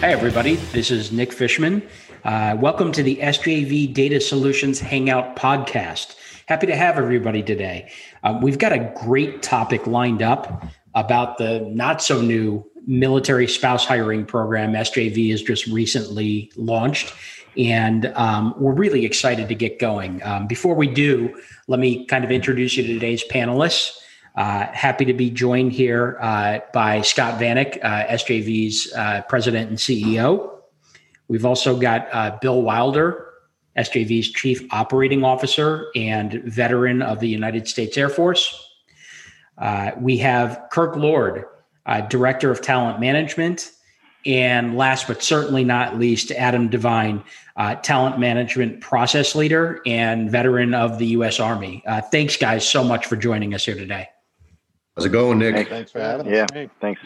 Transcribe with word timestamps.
Hi, 0.00 0.12
everybody. 0.12 0.54
This 0.72 0.90
is 0.90 1.12
Nick 1.12 1.30
Fishman. 1.30 1.86
Uh, 2.24 2.56
welcome 2.58 2.90
to 2.90 3.02
the 3.02 3.16
SJV 3.16 3.92
Data 3.92 4.18
Solutions 4.18 4.80
Hangout 4.80 5.36
podcast. 5.36 6.16
Happy 6.46 6.66
to 6.68 6.74
have 6.74 6.96
everybody 6.96 7.42
today. 7.42 7.92
Uh, 8.24 8.40
we've 8.40 8.56
got 8.56 8.72
a 8.72 8.94
great 9.04 9.42
topic 9.42 9.86
lined 9.86 10.22
up 10.22 10.66
about 10.94 11.36
the 11.36 11.60
not 11.70 12.00
so 12.00 12.22
new 12.22 12.64
military 12.86 13.46
spouse 13.46 13.84
hiring 13.84 14.24
program 14.24 14.72
SJV 14.72 15.32
has 15.32 15.42
just 15.42 15.66
recently 15.66 16.50
launched. 16.56 17.12
And 17.58 18.06
um, 18.16 18.54
we're 18.56 18.72
really 18.72 19.04
excited 19.04 19.48
to 19.48 19.54
get 19.54 19.78
going. 19.78 20.22
Um, 20.22 20.46
before 20.46 20.74
we 20.74 20.86
do, 20.86 21.38
let 21.68 21.78
me 21.78 22.06
kind 22.06 22.24
of 22.24 22.30
introduce 22.30 22.74
you 22.74 22.84
to 22.84 22.94
today's 22.94 23.22
panelists. 23.30 23.98
Uh, 24.36 24.66
happy 24.72 25.04
to 25.04 25.12
be 25.12 25.28
joined 25.28 25.72
here 25.72 26.16
uh, 26.20 26.60
by 26.72 27.00
Scott 27.00 27.40
Vanek, 27.40 27.78
uh, 27.82 28.06
SJV's 28.06 28.92
uh, 28.94 29.22
president 29.28 29.68
and 29.68 29.78
CEO. 29.78 30.58
We've 31.28 31.44
also 31.44 31.76
got 31.76 32.08
uh, 32.12 32.38
Bill 32.40 32.62
Wilder, 32.62 33.26
SJV's 33.76 34.30
chief 34.30 34.62
operating 34.72 35.24
officer 35.24 35.88
and 35.96 36.42
veteran 36.44 37.02
of 37.02 37.20
the 37.20 37.28
United 37.28 37.66
States 37.68 37.96
Air 37.96 38.08
Force. 38.08 38.66
We 39.98 40.18
have 40.18 40.62
Kirk 40.72 40.96
Lord, 40.96 41.44
director 42.08 42.50
of 42.50 42.60
talent 42.60 43.00
management. 43.00 43.70
And 44.26 44.76
last 44.76 45.06
but 45.06 45.22
certainly 45.22 45.64
not 45.64 45.98
least, 45.98 46.30
Adam 46.32 46.68
Devine, 46.68 47.22
talent 47.82 48.18
management 48.18 48.80
process 48.80 49.34
leader 49.34 49.80
and 49.86 50.30
veteran 50.30 50.74
of 50.74 50.98
the 50.98 51.06
U.S. 51.08 51.40
Army. 51.40 51.82
thanks, 52.10 52.36
guys, 52.36 52.68
so 52.68 52.82
much 52.82 53.06
for 53.06 53.16
joining 53.16 53.54
us 53.54 53.64
here 53.64 53.76
today. 53.76 54.08
How's 55.00 55.06
it 55.06 55.12
going, 55.12 55.38
Nick? 55.38 55.54
Hey, 55.54 55.64
thanks 55.64 55.90
for 55.90 55.98
having 55.98 56.26
yeah, 56.26 56.42
us. 56.42 56.48
Yeah, 56.54 56.66
thanks. 56.78 57.00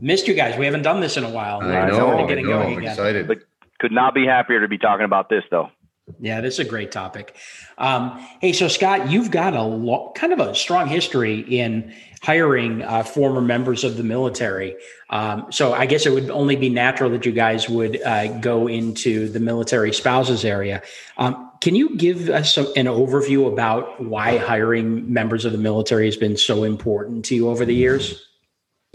Missed 0.00 0.26
you 0.26 0.34
guys. 0.34 0.58
We 0.58 0.64
haven't 0.64 0.82
done 0.82 1.00
this 1.00 1.16
in 1.16 1.22
a 1.22 1.30
while. 1.30 1.60
I 1.60 1.88
know. 1.88 2.26
I 2.26 2.34
know. 2.42 2.62
I'm 2.62 2.82
excited. 2.82 3.28
But 3.28 3.44
could 3.78 3.92
not 3.92 4.14
be 4.14 4.26
happier 4.26 4.60
to 4.60 4.66
be 4.66 4.78
talking 4.78 5.04
about 5.04 5.28
this, 5.28 5.44
though. 5.48 5.70
Yeah, 6.18 6.40
this 6.40 6.54
is 6.54 6.66
a 6.66 6.68
great 6.68 6.90
topic. 6.90 7.36
Um, 7.78 8.18
hey, 8.40 8.52
so 8.52 8.66
Scott, 8.66 9.12
you've 9.12 9.30
got 9.30 9.54
a 9.54 9.62
lo- 9.62 10.10
kind 10.16 10.32
of 10.32 10.40
a 10.40 10.56
strong 10.56 10.88
history 10.88 11.38
in 11.38 11.94
hiring 12.20 12.82
uh, 12.82 13.04
former 13.04 13.40
members 13.40 13.84
of 13.84 13.96
the 13.96 14.02
military. 14.02 14.74
Um, 15.10 15.46
so 15.52 15.72
I 15.72 15.86
guess 15.86 16.06
it 16.06 16.12
would 16.12 16.30
only 16.30 16.56
be 16.56 16.68
natural 16.68 17.10
that 17.10 17.24
you 17.24 17.30
guys 17.30 17.68
would 17.68 18.02
uh, 18.02 18.38
go 18.40 18.66
into 18.66 19.28
the 19.28 19.38
military 19.38 19.92
spouses 19.92 20.44
area. 20.44 20.82
Um, 21.16 21.49
can 21.60 21.74
you 21.74 21.96
give 21.96 22.30
us 22.30 22.56
an 22.56 22.86
overview 22.86 23.50
about 23.52 24.02
why 24.02 24.38
hiring 24.38 25.12
members 25.12 25.44
of 25.44 25.52
the 25.52 25.58
military 25.58 26.06
has 26.06 26.16
been 26.16 26.36
so 26.36 26.64
important 26.64 27.24
to 27.26 27.34
you 27.34 27.48
over 27.48 27.64
the 27.64 27.74
years? 27.74 28.26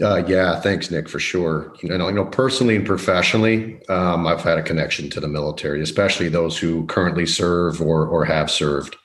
Uh, 0.02 0.22
yeah, 0.26 0.60
thanks, 0.60 0.90
Nick, 0.90 1.08
for 1.08 1.18
sure. 1.18 1.72
You 1.82 1.96
know, 1.96 2.08
you 2.08 2.14
know, 2.14 2.26
personally 2.26 2.76
and 2.76 2.84
professionally, 2.84 3.82
um, 3.88 4.26
I've 4.26 4.42
had 4.42 4.58
a 4.58 4.62
connection 4.62 5.08
to 5.10 5.20
the 5.20 5.28
military, 5.28 5.80
especially 5.80 6.28
those 6.28 6.58
who 6.58 6.84
currently 6.86 7.24
serve 7.24 7.80
or 7.80 8.06
or 8.06 8.24
have 8.24 8.50
served. 8.50 8.96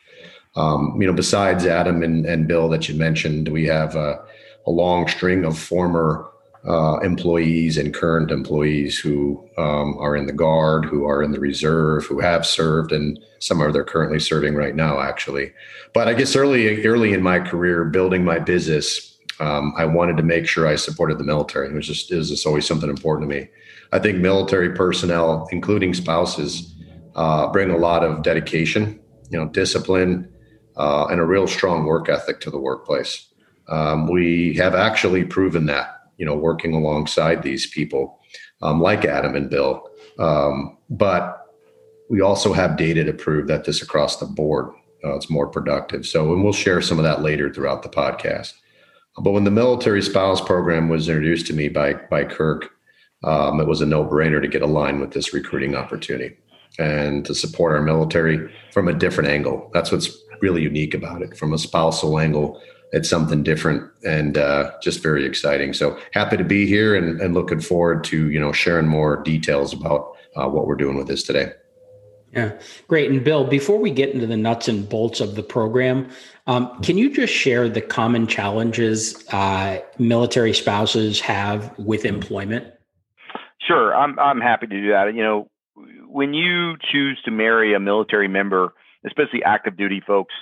Um, 0.55 0.97
you 0.99 1.07
know, 1.07 1.13
besides 1.13 1.65
Adam 1.65 2.03
and, 2.03 2.25
and 2.25 2.47
Bill 2.47 2.67
that 2.69 2.89
you 2.89 2.95
mentioned, 2.95 3.47
we 3.47 3.65
have 3.67 3.95
a, 3.95 4.21
a 4.67 4.71
long 4.71 5.07
string 5.07 5.45
of 5.45 5.57
former 5.57 6.30
uh, 6.67 6.99
employees 6.99 7.77
and 7.77 7.93
current 7.93 8.29
employees 8.29 8.99
who 8.99 9.43
um, 9.57 9.97
are 9.97 10.15
in 10.15 10.27
the 10.27 10.33
guard, 10.33 10.85
who 10.85 11.05
are 11.05 11.23
in 11.23 11.31
the 11.31 11.39
reserve, 11.39 12.05
who 12.05 12.19
have 12.19 12.45
served, 12.45 12.91
and 12.91 13.19
some 13.39 13.61
are 13.61 13.71
they're 13.71 13.83
currently 13.83 14.19
serving 14.19 14.55
right 14.55 14.75
now, 14.75 14.99
actually. 14.99 15.51
But 15.93 16.07
I 16.07 16.13
guess 16.13 16.35
early 16.35 16.85
early 16.85 17.13
in 17.13 17.23
my 17.23 17.39
career, 17.39 17.85
building 17.85 18.23
my 18.23 18.37
business, 18.37 19.17
um, 19.39 19.73
I 19.75 19.85
wanted 19.85 20.17
to 20.17 20.23
make 20.23 20.47
sure 20.47 20.67
I 20.67 20.75
supported 20.75 21.17
the 21.17 21.23
military. 21.23 21.67
It 21.67 21.73
was 21.73 21.87
just 21.87 22.11
it 22.11 22.17
was 22.17 22.45
always 22.45 22.67
something 22.67 22.89
important 22.89 23.29
to 23.29 23.35
me. 23.35 23.49
I 23.91 23.99
think 23.99 24.19
military 24.19 24.73
personnel, 24.73 25.47
including 25.51 25.93
spouses, 25.95 26.75
uh, 27.15 27.51
bring 27.51 27.71
a 27.71 27.77
lot 27.77 28.03
of 28.03 28.21
dedication, 28.21 28.99
you 29.31 29.39
know, 29.39 29.47
discipline, 29.47 30.31
uh, 30.77 31.07
and 31.07 31.19
a 31.19 31.25
real 31.25 31.47
strong 31.47 31.85
work 31.85 32.07
ethic 32.07 32.39
to 32.41 32.51
the 32.51 32.59
workplace. 32.59 33.27
Um, 33.67 34.07
we 34.07 34.53
have 34.55 34.75
actually 34.75 35.23
proven 35.23 35.65
that 35.65 36.00
you 36.21 36.27
know, 36.27 36.35
working 36.35 36.75
alongside 36.75 37.41
these 37.41 37.65
people 37.65 38.19
um, 38.61 38.79
like 38.79 39.05
Adam 39.05 39.35
and 39.35 39.49
Bill. 39.49 39.89
Um, 40.19 40.77
but 40.91 41.47
we 42.11 42.21
also 42.21 42.53
have 42.53 42.77
data 42.77 43.03
to 43.03 43.11
prove 43.11 43.47
that 43.47 43.63
this 43.63 43.81
across 43.81 44.17
the 44.17 44.27
board, 44.27 44.67
uh, 45.03 45.15
it's 45.15 45.31
more 45.31 45.47
productive. 45.47 46.05
So, 46.05 46.31
and 46.31 46.43
we'll 46.43 46.53
share 46.53 46.79
some 46.79 46.99
of 46.99 47.03
that 47.05 47.23
later 47.23 47.51
throughout 47.51 47.81
the 47.81 47.89
podcast. 47.89 48.53
But 49.17 49.31
when 49.31 49.45
the 49.45 49.49
military 49.49 50.03
spouse 50.03 50.39
program 50.39 50.89
was 50.89 51.09
introduced 51.09 51.47
to 51.47 51.53
me 51.53 51.69
by 51.69 51.95
by 52.11 52.23
Kirk, 52.23 52.69
um, 53.23 53.59
it 53.59 53.67
was 53.67 53.81
a 53.81 53.87
no 53.87 54.05
brainer 54.05 54.39
to 54.43 54.47
get 54.47 54.61
aligned 54.61 55.01
with 55.01 55.13
this 55.13 55.33
recruiting 55.33 55.75
opportunity 55.75 56.37
and 56.77 57.25
to 57.25 57.33
support 57.33 57.73
our 57.75 57.81
military 57.81 58.53
from 58.71 58.87
a 58.87 58.93
different 58.93 59.31
angle. 59.31 59.71
That's 59.73 59.91
what's 59.91 60.15
really 60.39 60.61
unique 60.61 60.93
about 60.93 61.23
it, 61.23 61.35
from 61.35 61.51
a 61.51 61.57
spousal 61.57 62.19
angle 62.19 62.61
it's 62.91 63.09
something 63.09 63.43
different 63.43 63.89
and 64.05 64.37
uh, 64.37 64.71
just 64.81 65.01
very 65.01 65.25
exciting. 65.25 65.73
So 65.73 65.97
happy 66.11 66.37
to 66.37 66.43
be 66.43 66.65
here 66.65 66.95
and, 66.95 67.21
and, 67.21 67.33
looking 67.33 67.61
forward 67.61 68.03
to 68.05 68.29
you 68.29 68.39
know 68.39 68.51
sharing 68.51 68.87
more 68.87 69.21
details 69.23 69.73
about 69.73 70.15
uh, 70.35 70.47
what 70.47 70.67
we're 70.67 70.75
doing 70.75 70.97
with 70.97 71.07
this 71.07 71.23
today. 71.23 71.51
Yeah, 72.33 72.53
great. 72.87 73.11
And 73.11 73.23
Bill, 73.23 73.45
before 73.45 73.77
we 73.77 73.91
get 73.91 74.11
into 74.11 74.25
the 74.25 74.37
nuts 74.37 74.69
and 74.69 74.87
bolts 74.87 75.19
of 75.19 75.35
the 75.35 75.43
program, 75.43 76.09
um, 76.47 76.81
can 76.81 76.97
you 76.97 77.13
just 77.13 77.33
share 77.33 77.67
the 77.67 77.81
common 77.81 78.25
challenges 78.25 79.25
uh, 79.33 79.79
military 79.99 80.53
spouses 80.53 81.19
have 81.19 81.77
with 81.77 82.05
employment? 82.05 82.73
Sure, 83.59 83.95
I'm 83.95 84.17
I'm 84.19 84.41
happy 84.41 84.67
to 84.67 84.81
do 84.81 84.89
that. 84.91 85.13
You 85.13 85.23
know, 85.23 85.49
when 86.07 86.33
you 86.33 86.75
choose 86.91 87.21
to 87.25 87.31
marry 87.31 87.73
a 87.73 87.79
military 87.79 88.27
member, 88.27 88.73
especially 89.05 89.43
active 89.43 89.77
duty 89.77 90.01
folks 90.05 90.33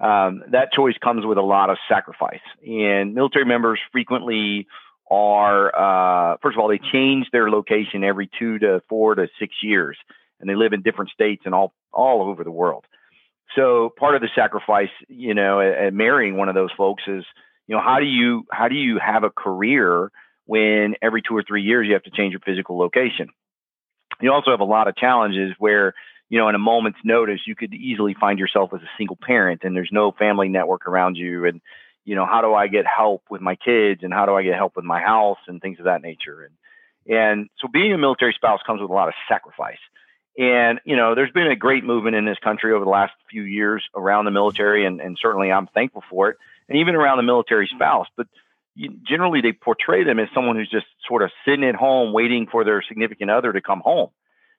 um, 0.00 0.42
that 0.52 0.72
choice 0.72 0.94
comes 1.02 1.26
with 1.26 1.38
a 1.38 1.42
lot 1.42 1.70
of 1.70 1.76
sacrifice. 1.88 2.40
And 2.66 3.14
military 3.14 3.44
members 3.44 3.78
frequently 3.92 4.66
are, 5.10 5.74
uh, 5.74 6.36
first 6.42 6.56
of 6.56 6.60
all, 6.60 6.68
they 6.68 6.80
change 6.92 7.26
their 7.32 7.50
location 7.50 8.02
every 8.02 8.30
two 8.38 8.58
to 8.60 8.80
four 8.88 9.14
to 9.14 9.28
six 9.38 9.54
years, 9.62 9.96
and 10.40 10.48
they 10.48 10.54
live 10.54 10.72
in 10.72 10.82
different 10.82 11.10
states 11.10 11.42
and 11.44 11.54
all 11.54 11.74
all 11.92 12.22
over 12.22 12.44
the 12.44 12.50
world. 12.50 12.84
So 13.56 13.92
part 13.98 14.14
of 14.14 14.22
the 14.22 14.28
sacrifice, 14.34 14.90
you 15.08 15.34
know, 15.34 15.60
at, 15.60 15.86
at 15.86 15.94
marrying 15.94 16.36
one 16.36 16.48
of 16.48 16.54
those 16.54 16.70
folks 16.76 17.02
is, 17.06 17.24
you 17.66 17.74
know, 17.74 17.82
how 17.82 17.98
do 17.98 18.06
you 18.06 18.44
how 18.50 18.68
do 18.68 18.76
you 18.76 18.98
have 19.04 19.24
a 19.24 19.30
career 19.30 20.10
when 20.46 20.94
every 21.02 21.20
two 21.20 21.36
or 21.36 21.42
three 21.46 21.62
years 21.62 21.86
you 21.86 21.94
have 21.94 22.04
to 22.04 22.10
change 22.10 22.32
your 22.32 22.40
physical 22.40 22.78
location? 22.78 23.28
You 24.20 24.32
also 24.32 24.50
have 24.50 24.60
a 24.60 24.64
lot 24.64 24.86
of 24.88 24.96
challenges 24.96 25.52
where 25.58 25.94
you 26.30 26.38
know, 26.38 26.48
in 26.48 26.54
a 26.54 26.60
moment's 26.60 27.00
notice, 27.04 27.40
you 27.46 27.56
could 27.56 27.74
easily 27.74 28.14
find 28.18 28.38
yourself 28.38 28.70
as 28.72 28.80
a 28.80 28.90
single 28.96 29.18
parent 29.20 29.62
and 29.64 29.76
there's 29.76 29.90
no 29.92 30.12
family 30.12 30.48
network 30.48 30.86
around 30.86 31.16
you. 31.16 31.44
And, 31.44 31.60
you 32.04 32.14
know, 32.14 32.24
how 32.24 32.40
do 32.40 32.54
I 32.54 32.68
get 32.68 32.86
help 32.86 33.24
with 33.28 33.42
my 33.42 33.56
kids 33.56 34.02
and 34.04 34.14
how 34.14 34.26
do 34.26 34.34
I 34.34 34.44
get 34.44 34.54
help 34.54 34.76
with 34.76 34.84
my 34.84 35.00
house 35.00 35.38
and 35.48 35.60
things 35.60 35.80
of 35.80 35.86
that 35.86 36.02
nature? 36.02 36.44
And, 36.44 37.18
and 37.18 37.50
so 37.60 37.66
being 37.66 37.92
a 37.92 37.98
military 37.98 38.32
spouse 38.32 38.60
comes 38.64 38.80
with 38.80 38.90
a 38.90 38.94
lot 38.94 39.08
of 39.08 39.14
sacrifice. 39.28 39.80
And, 40.38 40.78
you 40.84 40.96
know, 40.96 41.16
there's 41.16 41.32
been 41.32 41.50
a 41.50 41.56
great 41.56 41.82
movement 41.82 42.14
in 42.14 42.24
this 42.24 42.38
country 42.38 42.72
over 42.72 42.84
the 42.84 42.90
last 42.90 43.12
few 43.28 43.42
years 43.42 43.82
around 43.96 44.24
the 44.24 44.30
military, 44.30 44.86
and, 44.86 45.00
and 45.00 45.18
certainly 45.20 45.50
I'm 45.50 45.66
thankful 45.66 46.04
for 46.08 46.30
it, 46.30 46.36
and 46.68 46.78
even 46.78 46.94
around 46.94 47.16
the 47.16 47.24
military 47.24 47.68
spouse. 47.74 48.06
But 48.16 48.28
generally, 49.06 49.40
they 49.40 49.52
portray 49.52 50.04
them 50.04 50.20
as 50.20 50.28
someone 50.32 50.54
who's 50.54 50.70
just 50.70 50.86
sort 51.08 51.22
of 51.22 51.32
sitting 51.44 51.64
at 51.64 51.74
home 51.74 52.12
waiting 52.12 52.46
for 52.50 52.64
their 52.64 52.80
significant 52.86 53.30
other 53.30 53.52
to 53.52 53.60
come 53.60 53.80
home 53.80 54.10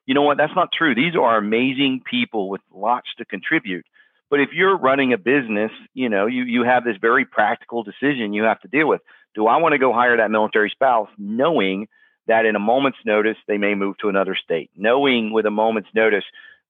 you 0.06 0.14
know 0.14 0.24
what? 0.24 0.38
That's 0.38 0.56
not 0.56 0.72
true. 0.72 0.96
These 0.96 1.16
are 1.16 1.38
amazing 1.38 2.02
people 2.10 2.50
with 2.50 2.62
lots 2.74 3.08
to 3.18 3.26
contribute. 3.26 3.86
But 4.30 4.40
if 4.40 4.50
you're 4.54 4.78
running 4.78 5.14
a 5.14 5.18
business, 5.18 5.72
you 5.94 6.10
know, 6.10 6.26
you, 6.26 6.44
you 6.44 6.64
have 6.64 6.84
this 6.84 6.98
very 7.00 7.26
practical 7.26 7.84
decision 7.84 8.34
you 8.34 8.44
have 8.44 8.62
to 8.62 8.68
deal 8.68 8.88
with. 8.88 9.02
Do 9.36 9.48
I 9.48 9.58
want 9.58 9.74
to 9.74 9.78
go 9.78 9.94
hire 9.94 10.18
that 10.18 10.32
military 10.32 10.70
spouse 10.70 11.10
knowing 11.18 11.88
that 12.28 12.46
in 12.46 12.56
a 12.56 12.60
moment's 12.60 13.00
notice 13.06 13.38
they 13.48 13.58
may 13.58 13.76
move 13.76 13.98
to 14.00 14.10
another 14.10 14.36
state, 14.36 14.70
knowing 14.76 15.34
with 15.34 15.46
a 15.46 15.52
moment's 15.52 15.90
notice 15.94 16.24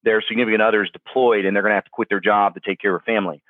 their 0.04 0.24
significant 0.28 0.62
other 0.62 0.84
is 0.84 0.90
deployed 0.92 1.46
and 1.46 1.56
they're 1.56 1.64
going 1.64 1.72
to 1.72 1.76
have 1.76 1.86
to 1.86 1.92
quit 1.92 2.10
their 2.10 2.20
job 2.20 2.56
to 2.56 2.60
take 2.60 2.80
care 2.80 2.96
of 2.96 3.04
family. 3.04 3.44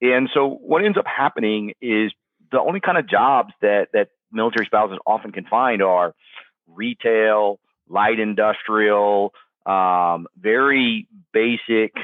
And 0.00 0.28
so 0.32 0.48
what 0.48 0.84
ends 0.84 0.98
up 0.98 1.06
happening 1.06 1.74
is 1.80 2.12
the 2.52 2.60
only 2.60 2.80
kind 2.80 2.98
of 2.98 3.08
jobs 3.08 3.52
that 3.62 3.88
that 3.92 4.10
military 4.30 4.66
spouses 4.66 4.98
often 5.06 5.32
can 5.32 5.44
find 5.44 5.82
are 5.82 6.14
retail, 6.68 7.58
light 7.88 8.18
industrial, 8.18 9.32
um, 9.64 10.26
very 10.38 11.08
basic 11.32 11.94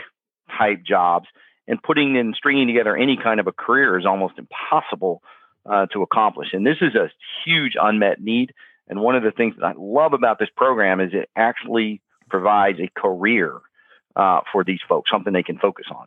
type 0.58 0.82
jobs. 0.84 1.26
And 1.68 1.80
putting 1.80 2.16
and 2.18 2.34
stringing 2.34 2.66
together 2.66 2.96
any 2.96 3.16
kind 3.16 3.38
of 3.38 3.46
a 3.46 3.52
career 3.52 3.98
is 3.98 4.04
almost 4.04 4.34
impossible 4.36 5.22
uh, 5.64 5.86
to 5.86 6.02
accomplish. 6.02 6.48
And 6.52 6.66
this 6.66 6.78
is 6.80 6.94
a 6.94 7.08
huge 7.44 7.74
unmet 7.80 8.20
need. 8.20 8.52
And 8.88 9.00
one 9.00 9.14
of 9.14 9.22
the 9.22 9.30
things 9.30 9.54
that 9.58 9.64
I 9.64 9.72
love 9.78 10.12
about 10.12 10.38
this 10.38 10.48
program 10.56 11.00
is 11.00 11.10
it 11.12 11.30
actually 11.36 12.02
provides 12.28 12.80
a 12.80 12.90
career 12.98 13.60
uh, 14.16 14.40
for 14.50 14.64
these 14.64 14.80
folks, 14.88 15.10
something 15.10 15.32
they 15.32 15.42
can 15.42 15.58
focus 15.58 15.86
on. 15.94 16.06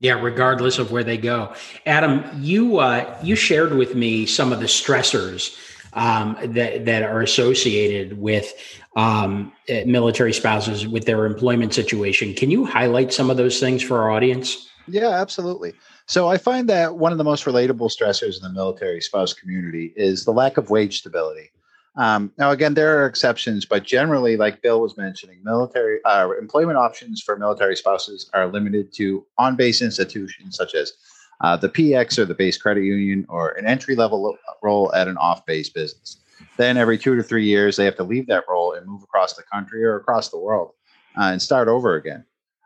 Yeah, 0.00 0.20
regardless 0.20 0.80
of 0.80 0.90
where 0.90 1.04
they 1.04 1.16
go. 1.16 1.54
Adam, 1.86 2.24
you 2.42 2.78
uh, 2.78 3.16
you 3.22 3.36
shared 3.36 3.72
with 3.72 3.94
me 3.94 4.26
some 4.26 4.52
of 4.52 4.58
the 4.58 4.66
stressors 4.66 5.56
um, 5.94 6.36
that 6.42 6.84
that 6.84 7.02
are 7.02 7.22
associated 7.22 8.18
with 8.18 8.52
um, 8.96 9.52
eh, 9.68 9.84
military 9.84 10.32
spouses 10.32 10.86
with 10.86 11.04
their 11.04 11.26
employment 11.26 11.74
situation. 11.74 12.34
Can 12.34 12.50
you 12.50 12.64
highlight 12.64 13.12
some 13.12 13.30
of 13.30 13.36
those 13.36 13.60
things 13.60 13.82
for 13.82 14.02
our 14.02 14.10
audience? 14.10 14.68
Yeah, 14.88 15.10
absolutely. 15.10 15.74
So 16.06 16.28
I 16.28 16.36
find 16.36 16.68
that 16.68 16.96
one 16.96 17.12
of 17.12 17.18
the 17.18 17.24
most 17.24 17.44
relatable 17.44 17.90
stressors 17.90 18.36
in 18.36 18.42
the 18.42 18.52
military 18.52 19.00
spouse 19.00 19.32
community 19.32 19.92
is 19.96 20.24
the 20.24 20.32
lack 20.32 20.56
of 20.56 20.70
wage 20.70 20.98
stability. 20.98 21.50
Um, 21.96 22.32
now, 22.38 22.50
again, 22.50 22.74
there 22.74 22.98
are 22.98 23.06
exceptions, 23.06 23.66
but 23.66 23.84
generally, 23.84 24.36
like 24.36 24.62
Bill 24.62 24.80
was 24.80 24.96
mentioning, 24.96 25.40
military 25.44 26.02
uh, 26.04 26.30
employment 26.40 26.78
options 26.78 27.20
for 27.20 27.36
military 27.36 27.76
spouses 27.76 28.30
are 28.32 28.46
limited 28.46 28.92
to 28.94 29.26
on-base 29.36 29.82
institutions 29.82 30.56
such 30.56 30.74
as 30.74 30.94
uh, 31.42 31.56
the 31.56 31.68
PX 31.68 32.18
or 32.18 32.24
the 32.24 32.34
base 32.34 32.56
credit 32.56 32.84
union, 32.84 33.26
or 33.28 33.50
an 33.50 33.66
entry-level 33.66 34.36
role 34.62 34.94
at 34.94 35.08
an 35.08 35.16
off-base 35.16 35.68
business. 35.68 36.18
Then, 36.56 36.76
every 36.76 36.98
two 36.98 37.16
to 37.16 37.22
three 37.22 37.44
years, 37.44 37.76
they 37.76 37.84
have 37.84 37.96
to 37.96 38.04
leave 38.04 38.26
that 38.28 38.44
role 38.48 38.72
and 38.72 38.86
move 38.86 39.02
across 39.02 39.34
the 39.34 39.42
country 39.42 39.84
or 39.84 39.96
across 39.96 40.28
the 40.28 40.38
world 40.38 40.72
uh, 41.18 41.24
and 41.24 41.42
start 41.42 41.68
over 41.68 41.94
again. 41.94 42.24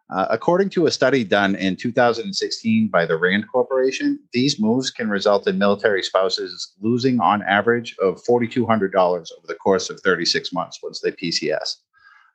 Uh, 0.08 0.26
according 0.31 0.70
to 0.70 0.87
a 0.87 0.90
study 0.90 1.25
done 1.25 1.56
in 1.56 1.75
2016 1.75 2.88
by 2.88 3.05
the 3.05 3.17
RAND 3.17 3.44
Corporation, 3.50 4.20
these 4.32 4.61
moves 4.61 4.90
can 4.90 5.08
result 5.08 5.49
in 5.49 5.58
military 5.58 6.02
spouses 6.02 6.75
losing 6.81 7.19
on 7.19 7.43
average 7.43 7.96
of 8.00 8.23
$4,200 8.23 8.94
over 8.94 9.46
the 9.46 9.55
course 9.55 9.90
of 9.90 10.00
36 10.00 10.52
months 10.52 10.78
once 10.81 11.00
they 11.00 11.11
PCS. 11.11 11.76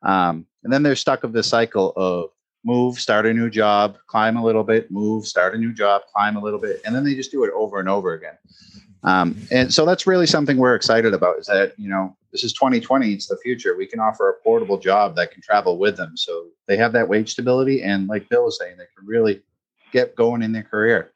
Um, 0.03 0.45
and 0.63 0.73
then 0.73 0.83
they're 0.83 0.95
stuck 0.95 1.23
of 1.23 1.31
the 1.31 1.43
cycle 1.43 1.93
of 1.95 2.31
move, 2.63 2.99
start 2.99 3.25
a 3.25 3.33
new 3.33 3.49
job, 3.49 3.97
climb 4.07 4.37
a 4.37 4.43
little 4.43 4.63
bit, 4.63 4.91
move, 4.91 5.25
start 5.25 5.55
a 5.55 5.57
new 5.57 5.73
job, 5.73 6.03
climb 6.13 6.35
a 6.35 6.41
little 6.41 6.59
bit, 6.59 6.81
and 6.85 6.95
then 6.95 7.03
they 7.03 7.15
just 7.15 7.31
do 7.31 7.43
it 7.43 7.51
over 7.55 7.79
and 7.79 7.89
over 7.89 8.13
again. 8.13 8.37
Um, 9.03 9.35
and 9.51 9.73
so 9.73 9.85
that's 9.85 10.05
really 10.05 10.27
something 10.27 10.57
we're 10.57 10.75
excited 10.75 11.13
about 11.13 11.39
is 11.39 11.47
that, 11.47 11.73
you 11.77 11.89
know, 11.89 12.15
this 12.31 12.43
is 12.43 12.53
2020, 12.53 13.13
it's 13.13 13.27
the 13.27 13.37
future. 13.37 13.75
We 13.75 13.87
can 13.87 13.99
offer 13.99 14.29
a 14.29 14.33
portable 14.43 14.77
job 14.77 15.15
that 15.15 15.31
can 15.31 15.41
travel 15.41 15.77
with 15.77 15.97
them. 15.97 16.15
So 16.15 16.47
they 16.67 16.77
have 16.77 16.93
that 16.93 17.09
wage 17.09 17.31
stability. 17.31 17.81
And 17.81 18.07
like 18.07 18.29
Bill 18.29 18.45
was 18.45 18.57
saying, 18.57 18.77
they 18.77 18.85
can 18.95 19.05
really 19.05 19.41
get 19.91 20.15
going 20.15 20.41
in 20.41 20.51
their 20.51 20.63
career. 20.63 21.11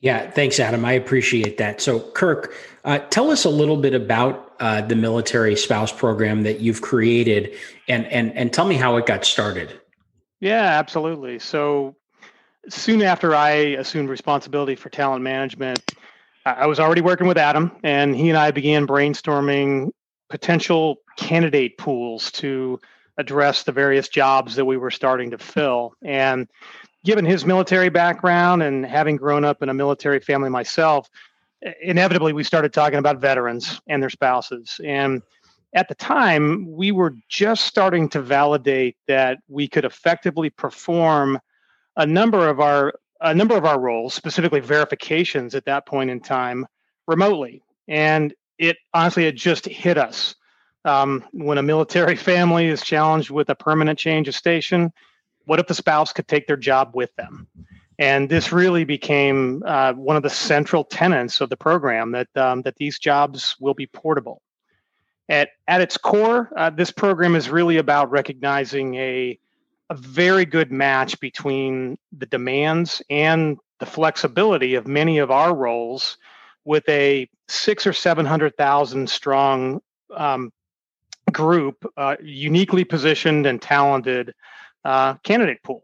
Yeah, 0.00 0.30
thanks, 0.30 0.58
Adam. 0.58 0.84
I 0.84 0.92
appreciate 0.92 1.58
that. 1.58 1.80
So, 1.80 2.00
Kirk, 2.00 2.54
uh, 2.84 2.98
tell 3.10 3.30
us 3.30 3.44
a 3.44 3.50
little 3.50 3.76
bit 3.76 3.94
about 3.94 4.49
uh, 4.60 4.82
the 4.82 4.94
military 4.94 5.56
spouse 5.56 5.90
program 5.90 6.42
that 6.42 6.60
you've 6.60 6.82
created, 6.82 7.52
and 7.88 8.06
and 8.06 8.36
and 8.36 8.52
tell 8.52 8.66
me 8.66 8.76
how 8.76 8.96
it 8.96 9.06
got 9.06 9.24
started. 9.24 9.80
Yeah, 10.40 10.62
absolutely. 10.62 11.38
So, 11.38 11.96
soon 12.68 13.02
after 13.02 13.34
I 13.34 13.50
assumed 13.50 14.08
responsibility 14.08 14.76
for 14.76 14.88
talent 14.90 15.22
management, 15.22 15.94
I 16.46 16.66
was 16.66 16.78
already 16.78 17.00
working 17.00 17.26
with 17.26 17.38
Adam, 17.38 17.72
and 17.82 18.14
he 18.14 18.28
and 18.28 18.38
I 18.38 18.50
began 18.50 18.86
brainstorming 18.86 19.90
potential 20.28 20.98
candidate 21.16 21.76
pools 21.76 22.30
to 22.32 22.80
address 23.18 23.64
the 23.64 23.72
various 23.72 24.08
jobs 24.08 24.54
that 24.56 24.64
we 24.64 24.76
were 24.76 24.90
starting 24.90 25.30
to 25.30 25.38
fill. 25.38 25.94
And 26.02 26.48
given 27.04 27.24
his 27.24 27.44
military 27.44 27.88
background 27.88 28.62
and 28.62 28.86
having 28.86 29.16
grown 29.16 29.44
up 29.44 29.62
in 29.62 29.68
a 29.68 29.74
military 29.74 30.20
family 30.20 30.48
myself, 30.48 31.08
inevitably 31.82 32.32
we 32.32 32.44
started 32.44 32.72
talking 32.72 32.98
about 32.98 33.20
veterans 33.20 33.80
and 33.86 34.02
their 34.02 34.10
spouses. 34.10 34.80
And 34.84 35.22
at 35.74 35.88
the 35.88 35.94
time, 35.94 36.70
we 36.70 36.90
were 36.90 37.14
just 37.28 37.64
starting 37.64 38.08
to 38.10 38.20
validate 38.20 38.96
that 39.06 39.38
we 39.48 39.68
could 39.68 39.84
effectively 39.84 40.50
perform 40.50 41.38
a 41.96 42.06
number 42.06 42.48
of 42.48 42.60
our 42.60 42.94
a 43.22 43.34
number 43.34 43.54
of 43.54 43.66
our 43.66 43.78
roles, 43.78 44.14
specifically 44.14 44.60
verifications 44.60 45.54
at 45.54 45.66
that 45.66 45.84
point 45.86 46.08
in 46.08 46.20
time, 46.20 46.66
remotely. 47.06 47.62
And 47.86 48.32
it 48.58 48.78
honestly, 48.94 49.26
it 49.26 49.36
just 49.36 49.66
hit 49.66 49.98
us. 49.98 50.34
Um, 50.86 51.26
when 51.32 51.58
a 51.58 51.62
military 51.62 52.16
family 52.30 52.68
is 52.68 52.82
challenged 52.82 53.30
with 53.30 53.50
a 53.50 53.54
permanent 53.54 53.98
change 53.98 54.26
of 54.28 54.34
station, 54.34 54.90
what 55.44 55.60
if 55.60 55.66
the 55.66 55.74
spouse 55.74 56.12
could 56.12 56.28
take 56.28 56.46
their 56.46 56.56
job 56.56 56.92
with 56.94 57.14
them? 57.16 57.46
And 58.00 58.30
this 58.30 58.50
really 58.50 58.84
became 58.84 59.62
uh, 59.66 59.92
one 59.92 60.16
of 60.16 60.22
the 60.22 60.30
central 60.30 60.84
tenets 60.84 61.42
of 61.42 61.50
the 61.50 61.56
program 61.56 62.12
that 62.12 62.34
um, 62.34 62.62
that 62.62 62.76
these 62.76 62.98
jobs 62.98 63.56
will 63.60 63.74
be 63.74 63.86
portable. 63.86 64.40
At 65.28 65.50
at 65.68 65.82
its 65.82 65.98
core, 65.98 66.50
uh, 66.56 66.70
this 66.70 66.90
program 66.90 67.36
is 67.36 67.50
really 67.50 67.76
about 67.76 68.10
recognizing 68.10 68.94
a 68.94 69.38
a 69.90 69.94
very 69.94 70.46
good 70.46 70.72
match 70.72 71.20
between 71.20 71.98
the 72.16 72.24
demands 72.24 73.02
and 73.10 73.58
the 73.80 73.86
flexibility 73.86 74.76
of 74.76 74.86
many 74.86 75.18
of 75.18 75.30
our 75.30 75.54
roles 75.54 76.16
with 76.64 76.88
a 76.88 77.28
six 77.48 77.86
or 77.86 77.92
seven 77.92 78.24
hundred 78.24 78.56
thousand 78.56 79.10
strong 79.10 79.82
um, 80.16 80.50
group, 81.30 81.84
uh, 81.98 82.16
uniquely 82.22 82.84
positioned 82.84 83.44
and 83.44 83.60
talented 83.60 84.32
uh, 84.86 85.14
candidate 85.22 85.62
pool. 85.62 85.82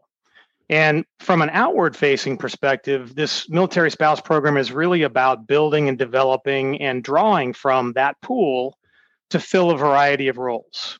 And 0.69 1.05
from 1.19 1.41
an 1.41 1.49
outward 1.53 1.95
facing 1.95 2.37
perspective, 2.37 3.15
this 3.15 3.49
military 3.49 3.89
spouse 3.89 4.19
program 4.19 4.57
is 4.57 4.71
really 4.71 5.03
about 5.03 5.47
building 5.47 5.87
and 5.87 5.97
developing 5.97 6.81
and 6.81 7.03
drawing 7.03 7.53
from 7.53 7.93
that 7.93 8.19
pool 8.21 8.77
to 9.29 9.39
fill 9.39 9.71
a 9.71 9.77
variety 9.77 10.27
of 10.27 10.37
roles 10.37 10.99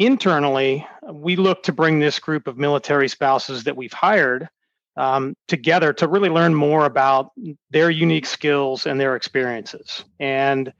internally, 0.00 0.86
we 1.12 1.36
look 1.36 1.62
to 1.62 1.72
bring 1.72 2.00
this 2.00 2.18
group 2.18 2.48
of 2.48 2.56
military 2.56 3.06
spouses 3.06 3.64
that 3.64 3.76
we've 3.76 3.92
hired 3.92 4.48
um, 4.96 5.36
together 5.46 5.92
to 5.92 6.08
really 6.08 6.30
learn 6.30 6.54
more 6.54 6.86
about 6.86 7.32
their 7.70 7.90
unique 7.90 8.24
skills 8.24 8.86
and 8.86 8.98
their 8.98 9.14
experiences. 9.14 10.04
And 10.18 10.72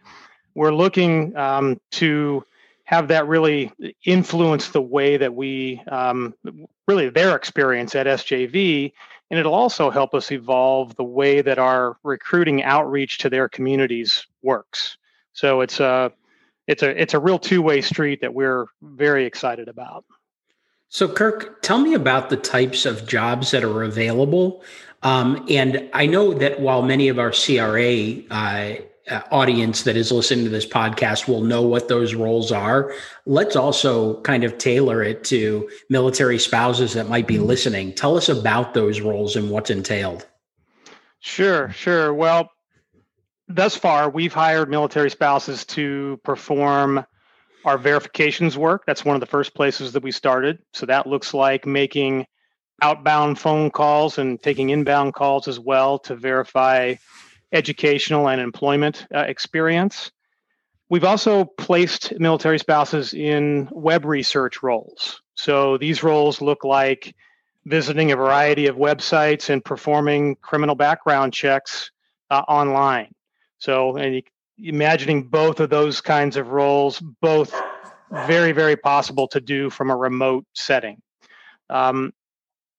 we're 0.55 0.73
looking 0.73 1.37
um, 1.37 1.79
to 1.93 2.43
have 2.85 3.09
that 3.09 3.29
really 3.29 3.71
influence 4.05 4.71
the 4.71 4.83
way 4.83 5.19
that 5.19 5.35
we 5.35 5.83
um, 5.87 6.35
really 6.91 7.09
their 7.09 7.37
experience 7.37 7.95
at 7.95 8.07
SJV. 8.07 8.93
And 9.31 9.39
it'll 9.39 9.55
also 9.55 9.91
help 9.91 10.13
us 10.13 10.33
evolve 10.33 10.97
the 10.97 11.05
way 11.05 11.41
that 11.41 11.59
our 11.59 11.97
recruiting 12.03 12.65
outreach 12.65 13.19
to 13.19 13.31
their 13.31 13.49
communities 13.49 14.27
works. 14.43 14.99
So 15.33 15.61
it's 15.61 15.79
a 15.79 16.13
it's 16.67 16.83
a 16.83 17.01
it's 17.01 17.15
a 17.15 17.21
real 17.21 17.39
two 17.39 17.63
way 17.63 17.81
street 17.81 18.21
that 18.23 18.35
we're 18.35 18.67
very 18.83 19.25
excited 19.25 19.69
about. 19.69 20.05
So, 20.89 21.07
Kirk, 21.07 21.63
tell 21.63 21.79
me 21.79 21.95
about 21.95 22.31
the 22.31 22.37
types 22.37 22.85
of 22.85 23.07
jobs 23.07 23.53
that 23.53 23.63
are 23.63 23.85
available. 23.85 24.65
Um, 25.05 25.47
and 25.49 25.89
I 25.93 26.07
know 26.07 26.35
that 26.35 26.59
while 26.59 26.83
many 26.83 27.07
of 27.07 27.21
our 27.21 27.31
CRA 27.31 28.25
uh, 28.29 28.83
uh, 29.08 29.23
audience 29.31 29.82
that 29.85 29.97
is 29.97 30.12
listening 30.12 30.44
to 30.44 30.50
this 30.50 30.67
podcast 30.67 31.27
will 31.29 31.43
know 31.43 31.63
what 31.63 31.89
those 31.89 32.15
roles 32.15 32.53
are, 32.53 32.93
let's 33.27 33.56
also 33.56 34.20
kind 34.22 34.44
of 34.44 34.58
tailor 34.58 35.03
it 35.03 35.25
to 35.25 35.69
military 35.89 36.39
spouses 36.39 36.93
that 36.94 37.08
might 37.08 37.27
be 37.27 37.39
listening. 37.39 37.94
Tell 37.94 38.17
us 38.17 38.29
about 38.29 38.75
those 38.75 39.01
roles 39.01 39.36
and 39.36 39.51
what's 39.51 39.70
entailed. 39.70 40.27
Sure, 41.20 41.70
sure. 41.70 42.15
Well, 42.15 42.51
thus 43.48 43.77
far, 43.77 44.08
we've 44.08 44.32
hired 44.32 44.70
military 44.70 45.10
spouses 45.10 45.65
to 45.67 46.20
perform 46.25 47.05
our 47.65 47.77
verifications 47.77 48.56
work. 48.56 48.84
That's 48.86 49.05
one 49.05 49.17
of 49.17 49.20
the 49.20 49.27
first 49.27 49.55
places 49.55 49.93
that 49.93 50.03
we 50.03 50.13
started. 50.13 50.58
So 50.72 50.86
that 50.86 51.06
looks 51.06 51.34
like 51.34 51.67
making 51.67 52.27
outbound 52.82 53.39
phone 53.39 53.70
calls 53.70 54.19
and 54.19 54.43
taking 54.43 54.70
inbound 54.70 55.13
calls 55.13 55.46
as 55.48 55.60
well 55.60 55.98
to 55.98 56.17
verify 56.17 56.94
educational 57.53 58.29
and 58.29 58.41
employment 58.41 59.07
uh, 59.15 59.21
experience. 59.21 60.11
We've 60.89 61.05
also 61.05 61.45
placed 61.45 62.19
military 62.19 62.59
spouses 62.59 63.15
in 63.15 63.69
web 63.71 64.05
research 64.05 64.63
roles. 64.63 65.23
So 65.35 65.79
these 65.79 66.03
roles 66.03 66.41
look 66.41 66.65
like 66.65 67.15
visiting 67.65 68.11
a 68.13 68.17
variety 68.17 68.67
of 68.67 68.77
websites 68.77 69.51
and 69.51 69.65
performing 69.65 70.37
criminal 70.37 70.75
background 70.75 71.33
checks 71.33 71.91
uh, 72.31 72.43
online. 72.49 73.15
So, 73.59 73.97
and 73.97 74.23
imagining 74.59 75.29
both 75.29 75.61
of 75.61 75.71
those 75.71 76.01
kinds 76.01 76.37
of 76.37 76.49
roles, 76.49 77.01
both 77.21 77.55
very, 78.11 78.53
very 78.53 78.77
possible 78.77 79.29
to 79.29 79.41
do 79.41 79.71
from 79.71 79.91
a 79.91 79.97
remote 79.97 80.45
setting. 80.55 81.01
Um, 81.69 82.13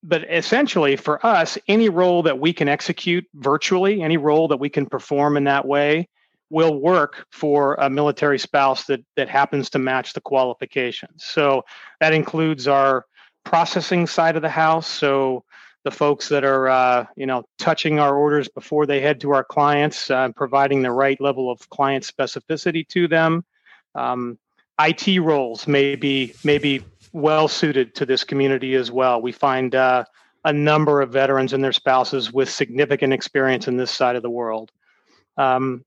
but 0.03 0.23
essentially, 0.31 0.95
for 0.95 1.23
us, 1.25 1.57
any 1.67 1.89
role 1.89 2.23
that 2.23 2.39
we 2.39 2.53
can 2.53 2.67
execute 2.67 3.27
virtually, 3.35 4.01
any 4.01 4.17
role 4.17 4.47
that 4.47 4.57
we 4.57 4.69
can 4.69 4.85
perform 4.85 5.37
in 5.37 5.43
that 5.43 5.67
way, 5.67 6.07
will 6.49 6.79
work 6.79 7.25
for 7.31 7.75
a 7.75 7.89
military 7.89 8.39
spouse 8.39 8.85
that 8.85 9.03
that 9.15 9.29
happens 9.29 9.69
to 9.69 9.79
match 9.79 10.13
the 10.13 10.21
qualifications. 10.21 11.23
So 11.23 11.63
that 11.99 12.13
includes 12.13 12.67
our 12.67 13.05
processing 13.43 14.07
side 14.07 14.35
of 14.35 14.41
the 14.41 14.49
house. 14.49 14.87
So 14.87 15.43
the 15.83 15.91
folks 15.91 16.29
that 16.29 16.43
are 16.43 16.67
uh, 16.67 17.05
you 17.15 17.25
know 17.25 17.43
touching 17.57 17.99
our 17.99 18.15
orders 18.15 18.47
before 18.47 18.85
they 18.85 19.01
head 19.01 19.21
to 19.21 19.31
our 19.31 19.43
clients, 19.43 20.09
uh, 20.09 20.29
providing 20.35 20.81
the 20.81 20.91
right 20.91 21.19
level 21.21 21.51
of 21.51 21.69
client 21.69 22.03
specificity 22.03 22.87
to 22.89 23.07
them. 23.07 23.45
Um, 23.95 24.37
IT 24.79 25.19
roles 25.19 25.67
may 25.67 25.95
be 25.95 26.33
may 26.43 26.57
be 26.57 26.83
well 27.13 27.47
suited 27.47 27.95
to 27.95 28.05
this 28.05 28.23
community 28.23 28.75
as 28.75 28.91
well. 28.91 29.21
We 29.21 29.31
find 29.31 29.75
uh, 29.75 30.05
a 30.45 30.53
number 30.53 31.01
of 31.01 31.11
veterans 31.11 31.53
and 31.53 31.63
their 31.63 31.73
spouses 31.73 32.31
with 32.31 32.49
significant 32.49 33.13
experience 33.13 33.67
in 33.67 33.77
this 33.77 33.91
side 33.91 34.15
of 34.15 34.23
the 34.23 34.29
world. 34.29 34.71
Um, 35.37 35.85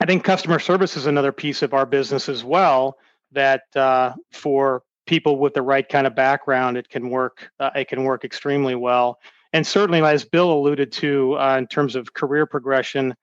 I 0.00 0.06
think 0.06 0.24
customer 0.24 0.58
service 0.58 0.96
is 0.96 1.06
another 1.06 1.32
piece 1.32 1.62
of 1.62 1.74
our 1.74 1.86
business 1.86 2.28
as 2.28 2.44
well. 2.44 2.96
That 3.32 3.62
uh, 3.76 4.14
for 4.32 4.82
people 5.06 5.38
with 5.38 5.54
the 5.54 5.62
right 5.62 5.88
kind 5.88 6.06
of 6.06 6.14
background, 6.14 6.76
it 6.76 6.88
can 6.88 7.10
work. 7.10 7.50
Uh, 7.60 7.70
it 7.76 7.88
can 7.88 8.04
work 8.04 8.24
extremely 8.24 8.74
well. 8.74 9.18
And 9.52 9.66
certainly, 9.66 10.00
as 10.02 10.24
Bill 10.24 10.52
alluded 10.52 10.92
to, 10.92 11.38
uh, 11.38 11.56
in 11.58 11.66
terms 11.66 11.96
of 11.96 12.12
career 12.12 12.46
progression, 12.46 13.14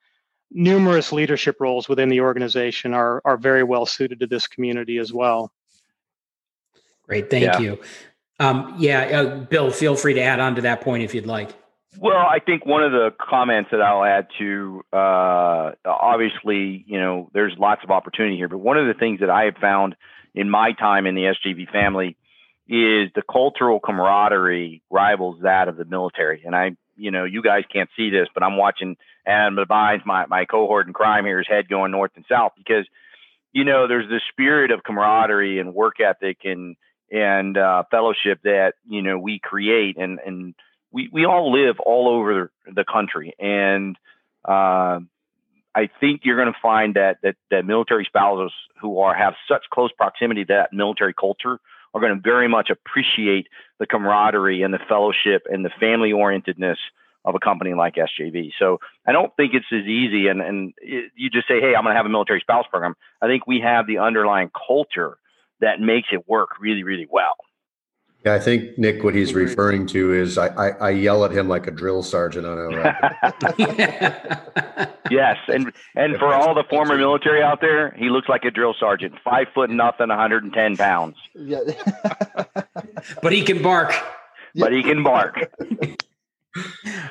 numerous 0.52 1.12
leadership 1.12 1.58
roles 1.60 1.90
within 1.90 2.10
the 2.10 2.22
organization 2.22 2.94
are 2.94 3.22
are 3.26 3.38
very 3.38 3.64
well 3.64 3.86
suited 3.86 4.20
to 4.20 4.28
this 4.28 4.48
community 4.48 4.98
as 4.98 5.12
well. 5.12 5.52
Great, 7.08 7.30
thank 7.30 7.44
yeah. 7.44 7.60
you. 7.60 7.80
Um, 8.40 8.76
yeah, 8.78 9.02
uh, 9.22 9.36
Bill, 9.38 9.72
feel 9.72 9.96
free 9.96 10.14
to 10.14 10.22
add 10.22 10.40
on 10.40 10.56
to 10.56 10.62
that 10.62 10.82
point 10.82 11.04
if 11.04 11.16
you'd 11.16 11.26
like. 11.26 11.52
Well, 12.00 12.18
I 12.18 12.40
think 12.40 12.66
one 12.66 12.84
of 12.84 12.92
the 12.92 13.12
comments 13.20 13.72
that 13.72 13.82
I'll 13.82 14.04
add 14.04 14.28
to, 14.38 14.84
uh, 14.94 15.72
obviously, 15.84 16.84
you 16.86 17.00
know, 17.00 17.30
there's 17.34 17.54
lots 17.58 17.82
of 17.84 17.90
opportunity 17.90 18.38
here, 18.38 18.48
but 18.48 18.60
one 18.60 18.78
of 18.78 18.86
the 18.86 18.94
things 18.94 19.22
that 19.22 19.32
I 19.32 19.46
have 19.46 19.56
found 19.60 19.96
in 20.36 20.50
my 20.50 20.74
time 20.74 21.08
in 21.08 21.16
the 21.16 21.24
SJV 21.24 21.72
family 21.72 22.16
is 22.68 23.10
the 23.16 23.24
cultural 23.30 23.80
camaraderie 23.80 24.84
rivals 24.92 25.40
that 25.42 25.70
of 25.70 25.78
the 25.78 25.86
military. 25.86 26.44
And 26.46 26.56
I, 26.56 26.76
you 26.96 27.10
know, 27.10 27.24
you 27.24 27.42
guys 27.42 27.64
can't 27.72 27.90
see 27.98 28.12
this, 28.12 28.28
but 28.34 28.44
I'm 28.44 28.58
watching 28.58 28.98
Adam 29.26 29.56
Devines, 29.56 30.04
my, 30.06 30.28
my 30.28 30.46
cohort 30.46 30.86
in 30.86 30.94
crime 30.94 31.26
here, 31.26 31.40
his 31.40 31.48
head 31.48 31.68
going 31.68 31.92
north 31.92 32.12
and 32.16 32.26
south 32.30 32.52
because, 32.58 32.86
you 33.54 33.64
know, 33.64 33.88
there's 33.88 34.10
this 34.10 34.22
spirit 34.32 34.70
of 34.70 34.84
camaraderie 34.84 35.60
and 35.60 35.74
work 35.74 36.00
ethic 36.00 36.40
and, 36.44 36.76
and 37.12 37.58
uh, 37.58 37.84
fellowship 37.90 38.40
that, 38.44 38.74
you 38.88 39.02
know, 39.02 39.18
we 39.18 39.40
create. 39.40 39.98
And, 39.98 40.20
and, 40.26 40.56
we, 40.92 41.10
we 41.12 41.26
all 41.26 41.52
live 41.52 41.80
all 41.80 42.08
over 42.08 42.52
the 42.66 42.84
country. 42.84 43.34
And 43.40 43.98
uh, 44.48 45.00
I 45.76 45.90
think 46.00 46.22
you're 46.24 46.38
going 46.38 46.52
to 46.52 46.60
find 46.62 46.96
that, 46.96 47.18
that, 47.24 47.36
that 47.52 47.66
military 47.66 48.06
spouses 48.06 48.52
who 48.82 49.00
are 49.00 49.14
have 49.14 49.36
such 49.48 49.64
close 49.72 49.92
proximity 49.92 50.46
to 50.46 50.54
that 50.54 50.74
military 50.74 51.14
culture 51.14 51.60
are 51.94 52.02
going 52.02 52.16
to 52.16 52.22
very 52.22 52.48
much 52.48 52.70
appreciate 52.70 53.48
the 53.80 53.86
camaraderie 53.86 54.62
and 54.62 54.74
the 54.74 54.80
fellowship 54.90 55.44
and 55.50 55.64
the 55.64 55.72
family 55.80 56.12
orientedness 56.12 56.78
of 57.26 57.36
a 57.36 57.40
company 57.40 57.74
like 57.74 57.96
SJV. 57.96 58.52
So 58.58 58.80
I 59.06 59.12
don't 59.12 59.36
think 59.36 59.54
it's 59.54 59.66
as 59.72 59.86
easy. 59.86 60.28
And, 60.28 60.42
and 60.42 60.74
it, 60.78 61.12
you 61.16 61.30
just 61.30 61.48
say, 61.48 61.60
hey, 61.60 61.76
I'm 61.76 61.84
going 61.84 61.94
to 61.94 61.98
have 61.98 62.06
a 62.06 62.10
military 62.10 62.40
spouse 62.40 62.66
program. 62.70 62.96
I 63.22 63.28
think 63.28 63.46
we 63.46 63.60
have 63.60 63.88
the 63.88 63.98
underlying 63.98 64.50
culture 64.68 65.18
that 65.62 65.80
makes 65.80 66.10
it 66.12 66.28
work 66.28 66.60
really, 66.60 66.84
really 66.84 67.08
well. 67.10 67.36
Yeah, 68.26 68.34
I 68.34 68.40
think 68.40 68.78
Nick, 68.78 69.04
what 69.04 69.16
he's 69.16 69.34
referring 69.34 69.86
to 69.88 70.14
is 70.14 70.38
I, 70.38 70.48
I, 70.48 70.70
I 70.70 70.90
yell 70.90 71.24
at 71.24 71.32
him 71.32 71.48
like 71.48 71.68
a 71.68 71.72
drill 71.72 72.04
sergeant 72.04 72.46
on 72.46 72.74
a. 72.74 72.74
yes, 75.12 75.38
and 75.48 75.72
and 75.96 76.18
for 76.18 76.34
all 76.34 76.54
the 76.54 76.66
former 76.70 76.98
military 76.98 77.42
out 77.42 77.62
there, 77.62 77.92
he 77.92 78.10
looks 78.10 78.28
like 78.28 78.44
a 78.44 78.52
drill 78.52 78.74
sergeant, 78.78 79.16
five 79.24 79.48
foot 79.54 79.70
nothing, 79.70 80.10
110 80.10 80.78
pounds. 80.78 81.16
Yeah, 81.36 81.60
but 83.22 83.32
he 83.32 83.44
can 83.44 83.62
bark. 83.62 83.94
But 84.56 84.74
he 84.74 84.82
can 84.82 85.04
bark. 85.04 85.38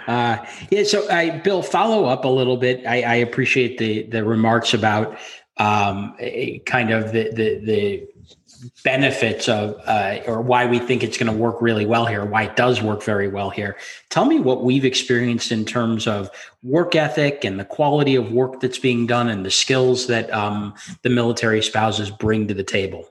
Uh, 0.07 0.45
yeah, 0.71 0.83
so 0.83 1.09
I, 1.09 1.39
Bill, 1.39 1.63
follow 1.63 2.05
up 2.05 2.25
a 2.25 2.29
little 2.29 2.57
bit. 2.57 2.85
I, 2.87 3.03
I 3.03 3.15
appreciate 3.15 3.79
the 3.79 4.03
the 4.03 4.25
remarks 4.25 4.75
about 4.75 5.17
um, 5.57 6.17
kind 6.67 6.91
of 6.91 7.13
the 7.13 7.31
the 7.33 7.61
the 7.65 8.09
benefits 8.85 9.49
of 9.49 9.81
uh, 9.87 10.19
or 10.27 10.41
why 10.41 10.67
we 10.67 10.79
think 10.79 11.03
it's 11.03 11.19
going 11.19 11.31
to 11.31 11.37
work 11.37 11.61
really 11.61 11.87
well 11.87 12.07
here 12.07 12.25
why 12.25 12.45
it 12.45 12.57
does 12.57 12.83
work 12.83 13.03
very 13.03 13.29
well 13.29 13.51
here. 13.51 13.77
Tell 14.11 14.25
me 14.25 14.41
what 14.41 14.65
we've 14.65 14.85
experienced 14.85 15.53
in 15.53 15.65
terms 15.65 16.07
of 16.07 16.31
work 16.63 16.95
ethic 16.95 17.45
and 17.45 17.59
the 17.59 17.65
quality 17.65 18.17
of 18.17 18.33
work 18.33 18.61
that's 18.61 18.79
being 18.79 19.07
done 19.07 19.29
and 19.29 19.45
the 19.45 19.51
skills 19.51 20.07
that 20.07 20.33
um, 20.33 20.75
the 21.03 21.11
military 21.11 21.63
spouses 21.63 22.11
bring 22.11 22.49
to 22.49 22.55
the 22.55 22.65
table. 22.65 23.09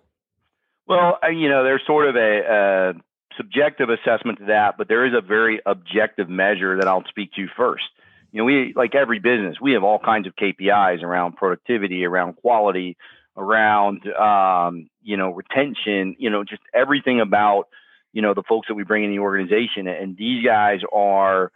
Well 0.87 1.17
you 1.31 1.49
know 1.49 1.63
there's 1.63 1.85
sort 1.85 2.07
of 2.07 2.15
a, 2.15 2.41
a 2.41 2.93
subjective 3.37 3.89
assessment 3.89 4.39
to 4.39 4.45
that 4.45 4.77
but 4.77 4.87
there 4.87 5.05
is 5.05 5.13
a 5.13 5.21
very 5.21 5.59
objective 5.65 6.29
measure 6.29 6.77
that 6.77 6.87
i'll 6.87 7.03
speak 7.05 7.33
to 7.33 7.47
first. 7.55 7.85
You 8.31 8.39
know 8.39 8.45
we 8.45 8.73
like 8.75 8.95
every 8.95 9.19
business 9.19 9.57
we 9.61 9.73
have 9.73 9.83
all 9.83 9.99
kinds 9.99 10.27
of 10.27 10.35
kpis 10.35 11.03
around 11.03 11.37
productivity 11.37 12.05
around 12.05 12.33
quality 12.37 12.97
around 13.37 14.07
um, 14.13 14.89
you 15.01 15.17
know 15.17 15.31
retention 15.31 16.15
you 16.17 16.29
know 16.29 16.43
just 16.43 16.61
everything 16.73 17.19
about 17.19 17.67
you 18.15 18.21
know 18.21 18.33
the 18.33 18.43
folks 18.47 18.69
that 18.69 18.75
we 18.75 18.83
bring 18.83 19.03
in 19.03 19.11
the 19.11 19.19
organization. 19.19 19.87
And 19.87 20.17
these 20.17 20.43
guys 20.43 20.79
are 20.91 21.51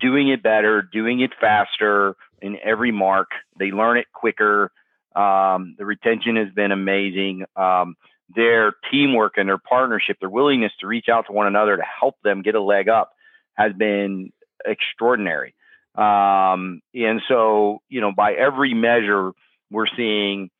doing 0.00 0.28
it 0.28 0.42
better 0.42 0.80
doing 0.80 1.20
it 1.20 1.32
faster 1.38 2.16
in 2.40 2.56
every 2.64 2.92
mark. 2.92 3.28
They 3.58 3.72
learn 3.72 3.98
it 3.98 4.06
quicker. 4.14 4.70
Um, 5.14 5.74
the 5.78 5.84
retention 5.84 6.36
has 6.36 6.48
been 6.54 6.70
amazing. 6.72 7.44
Um, 7.56 7.96
their 8.34 8.72
teamwork 8.90 9.34
and 9.36 9.48
their 9.48 9.58
partnership 9.58 10.18
their 10.20 10.30
willingness 10.30 10.72
to 10.80 10.86
reach 10.86 11.08
out 11.08 11.26
to 11.26 11.32
one 11.32 11.46
another 11.46 11.76
to 11.76 11.82
help 11.82 12.16
them 12.22 12.42
get 12.42 12.54
a 12.54 12.62
leg 12.62 12.88
up 12.88 13.12
has 13.54 13.72
been 13.72 14.32
extraordinary. 14.64 15.54
Um, 15.96 16.82
and 16.94 17.20
so 17.26 17.82
you 17.88 18.00
know 18.00 18.12
by 18.12 18.34
every 18.34 18.74
measure 18.74 19.32
we're 19.72 19.86
seeing 19.96 20.50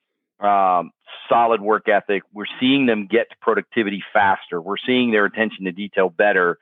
um, 0.41 0.91
solid 1.29 1.61
work 1.61 1.89
ethic. 1.89 2.23
We're 2.33 2.45
seeing 2.61 2.87
them 2.87 3.07
get 3.07 3.31
to 3.31 3.37
productivity 3.41 4.03
faster. 4.13 4.61
We're 4.61 4.77
seeing 4.85 5.11
their 5.11 5.25
attention 5.25 5.65
to 5.65 5.73
detail 5.73 6.11
better. 6.11 6.59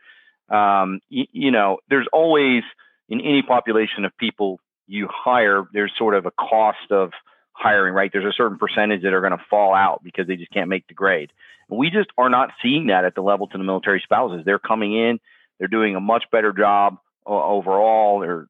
Um, 0.49 1.01
y- 1.11 1.29
you 1.33 1.51
know, 1.51 1.79
there's 1.89 2.07
always 2.13 2.63
in 3.09 3.21
any 3.21 3.43
population 3.43 4.05
of 4.05 4.17
people 4.17 4.61
you 4.87 5.09
hire, 5.11 5.65
there's 5.73 5.93
sort 5.97 6.15
of 6.15 6.27
a 6.27 6.31
cost 6.31 6.91
of 6.91 7.13
hiring, 7.53 7.95
right? 7.95 8.11
There's 8.13 8.25
a 8.25 8.33
certain 8.37 8.59
percentage 8.59 9.03
that 9.03 9.13
are 9.15 9.21
going 9.21 9.33
to 9.37 9.45
fall 9.49 9.75
out 9.75 10.03
because 10.03 10.27
they 10.27 10.37
just 10.37 10.53
can't 10.53 10.69
make 10.69 10.87
the 10.89 10.95
grade. 10.95 11.33
We 11.69 11.91
just 11.91 12.11
are 12.19 12.29
not 12.29 12.51
seeing 12.63 12.89
that 12.89 13.05
at 13.05 13.15
the 13.15 13.23
level 13.23 13.47
to 13.49 13.59
the 13.59 13.65
military 13.65 14.01
spouses. 14.05 14.43
They're 14.45 14.59
coming 14.59 14.95
in, 14.95 15.19
they're 15.59 15.69
doing 15.69 15.97
a 15.97 16.01
much 16.01 16.25
better 16.31 16.53
job 16.53 16.99
overall. 17.27 18.21
They're, 18.21 18.47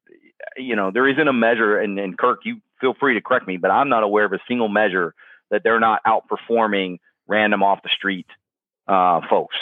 you 0.57 0.75
know, 0.75 0.91
there 0.91 1.07
isn't 1.07 1.27
a 1.27 1.33
measure, 1.33 1.77
and, 1.77 1.99
and 1.99 2.17
Kirk, 2.17 2.39
you 2.43 2.61
feel 2.81 2.93
free 2.93 3.13
to 3.15 3.21
correct 3.21 3.47
me, 3.47 3.57
but 3.57 3.71
I'm 3.71 3.89
not 3.89 4.03
aware 4.03 4.25
of 4.25 4.33
a 4.33 4.39
single 4.47 4.69
measure 4.69 5.13
that 5.51 5.63
they're 5.63 5.79
not 5.79 6.01
outperforming 6.05 6.99
random 7.27 7.63
off 7.63 7.81
the 7.83 7.89
street 7.95 8.27
uh, 8.87 9.21
folks. 9.29 9.55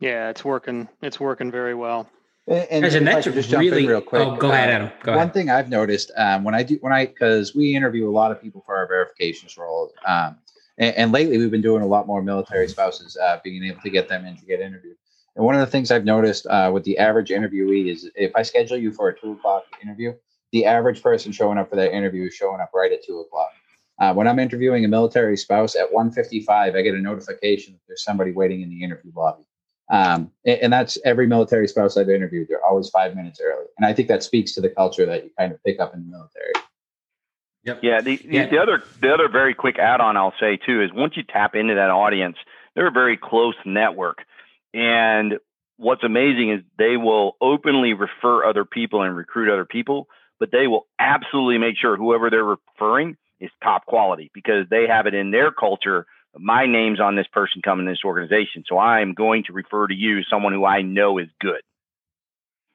Yeah, 0.00 0.30
it's 0.30 0.44
working. 0.44 0.88
It's 1.00 1.20
working 1.20 1.50
very 1.50 1.74
well. 1.74 2.08
And, 2.48 2.84
and, 2.84 3.06
that's 3.06 3.24
just 3.24 3.50
jump 3.50 3.60
really, 3.60 3.84
in 3.84 3.88
real 3.88 4.00
quick. 4.00 4.22
Oh, 4.22 4.34
go 4.34 4.50
ahead, 4.50 4.68
Adam. 4.68 4.90
Go 5.04 5.12
one 5.12 5.20
ahead. 5.20 5.34
thing 5.34 5.48
I've 5.48 5.68
noticed 5.68 6.10
um, 6.16 6.42
when 6.42 6.56
I 6.56 6.64
do 6.64 6.76
when 6.80 6.92
I 6.92 7.06
because 7.06 7.54
we 7.54 7.76
interview 7.76 8.08
a 8.08 8.10
lot 8.10 8.32
of 8.32 8.42
people 8.42 8.64
for 8.66 8.76
our 8.76 8.88
verifications 8.88 9.56
role, 9.56 9.92
um, 10.04 10.36
and, 10.76 10.96
and, 10.96 11.12
lately 11.12 11.38
we've 11.38 11.52
been 11.52 11.62
doing 11.62 11.82
a 11.82 11.86
lot 11.86 12.08
more 12.08 12.20
military 12.20 12.66
spouses, 12.66 13.16
uh, 13.16 13.38
being 13.44 13.62
able 13.62 13.80
to 13.80 13.90
get 13.90 14.08
them 14.08 14.26
in 14.26 14.36
to 14.36 14.44
get 14.44 14.58
interviewed. 14.58 14.96
And 15.36 15.44
one 15.44 15.54
of 15.54 15.60
the 15.60 15.68
things 15.68 15.92
I've 15.92 16.04
noticed 16.04 16.46
uh, 16.46 16.70
with 16.74 16.82
the 16.82 16.98
average 16.98 17.28
interviewee 17.28 17.92
is 17.92 18.10
if 18.16 18.32
I 18.34 18.42
schedule 18.42 18.76
you 18.76 18.90
for 18.90 19.08
a 19.08 19.16
two 19.16 19.32
o'clock 19.32 19.62
interview, 19.80 20.12
the 20.52 20.66
average 20.66 21.02
person 21.02 21.32
showing 21.32 21.58
up 21.58 21.70
for 21.70 21.76
that 21.76 21.92
interview 21.92 22.26
is 22.26 22.34
showing 22.34 22.60
up 22.60 22.70
right 22.74 22.92
at 22.92 23.02
two 23.04 23.20
o'clock. 23.20 23.50
Uh, 23.98 24.12
when 24.12 24.26
I'm 24.26 24.38
interviewing 24.38 24.84
a 24.84 24.88
military 24.88 25.36
spouse 25.36 25.74
at 25.74 25.92
1:55, 25.92 26.76
I 26.76 26.82
get 26.82 26.94
a 26.94 26.98
notification 26.98 27.74
that 27.74 27.80
there's 27.88 28.04
somebody 28.04 28.32
waiting 28.32 28.62
in 28.62 28.68
the 28.68 28.82
interview 28.82 29.12
lobby. 29.14 29.44
Um, 29.90 30.30
and, 30.46 30.58
and, 30.60 30.72
that's 30.72 30.96
every 31.04 31.26
military 31.26 31.68
spouse 31.68 31.96
I've 31.96 32.08
interviewed. 32.08 32.48
They're 32.48 32.64
always 32.64 32.88
five 32.88 33.14
minutes 33.14 33.40
early, 33.42 33.66
and 33.76 33.86
I 33.86 33.92
think 33.92 34.08
that 34.08 34.22
speaks 34.22 34.54
to 34.54 34.60
the 34.60 34.70
culture 34.70 35.04
that 35.04 35.24
you 35.24 35.30
kind 35.38 35.52
of 35.52 35.62
pick 35.64 35.80
up 35.80 35.92
in 35.92 36.04
the 36.04 36.10
military. 36.10 36.52
Yep. 37.64 37.80
Yeah. 37.82 38.00
The, 38.00 38.20
yeah. 38.24 38.48
the 38.48 38.58
other 38.58 38.82
the 39.00 39.12
other 39.12 39.28
very 39.28 39.54
quick 39.54 39.78
add-on 39.78 40.16
I'll 40.16 40.34
say 40.40 40.56
too 40.56 40.82
is 40.82 40.90
once 40.92 41.16
you 41.16 41.22
tap 41.22 41.54
into 41.54 41.74
that 41.74 41.90
audience, 41.90 42.36
they're 42.74 42.88
a 42.88 42.92
very 42.92 43.16
close 43.16 43.54
network, 43.66 44.24
and 44.72 45.38
what's 45.76 46.04
amazing 46.04 46.50
is 46.50 46.60
they 46.78 46.96
will 46.96 47.36
openly 47.40 47.92
refer 47.92 48.44
other 48.44 48.64
people 48.64 49.02
and 49.02 49.14
recruit 49.16 49.52
other 49.52 49.64
people 49.64 50.08
but 50.42 50.50
they 50.50 50.66
will 50.66 50.88
absolutely 50.98 51.56
make 51.56 51.76
sure 51.80 51.96
whoever 51.96 52.28
they're 52.28 52.42
referring 52.42 53.16
is 53.38 53.48
top 53.62 53.86
quality 53.86 54.28
because 54.34 54.66
they 54.70 54.88
have 54.88 55.06
it 55.06 55.14
in 55.14 55.30
their 55.30 55.52
culture. 55.52 56.04
My 56.36 56.66
name's 56.66 56.98
on 56.98 57.14
this 57.14 57.28
person 57.32 57.62
coming 57.62 57.86
to 57.86 57.92
this 57.92 58.00
organization. 58.04 58.64
So 58.66 58.76
I'm 58.76 59.14
going 59.14 59.44
to 59.44 59.52
refer 59.52 59.86
to 59.86 59.94
you, 59.94 60.24
someone 60.24 60.52
who 60.52 60.64
I 60.64 60.82
know 60.82 61.18
is 61.18 61.28
good. 61.40 61.60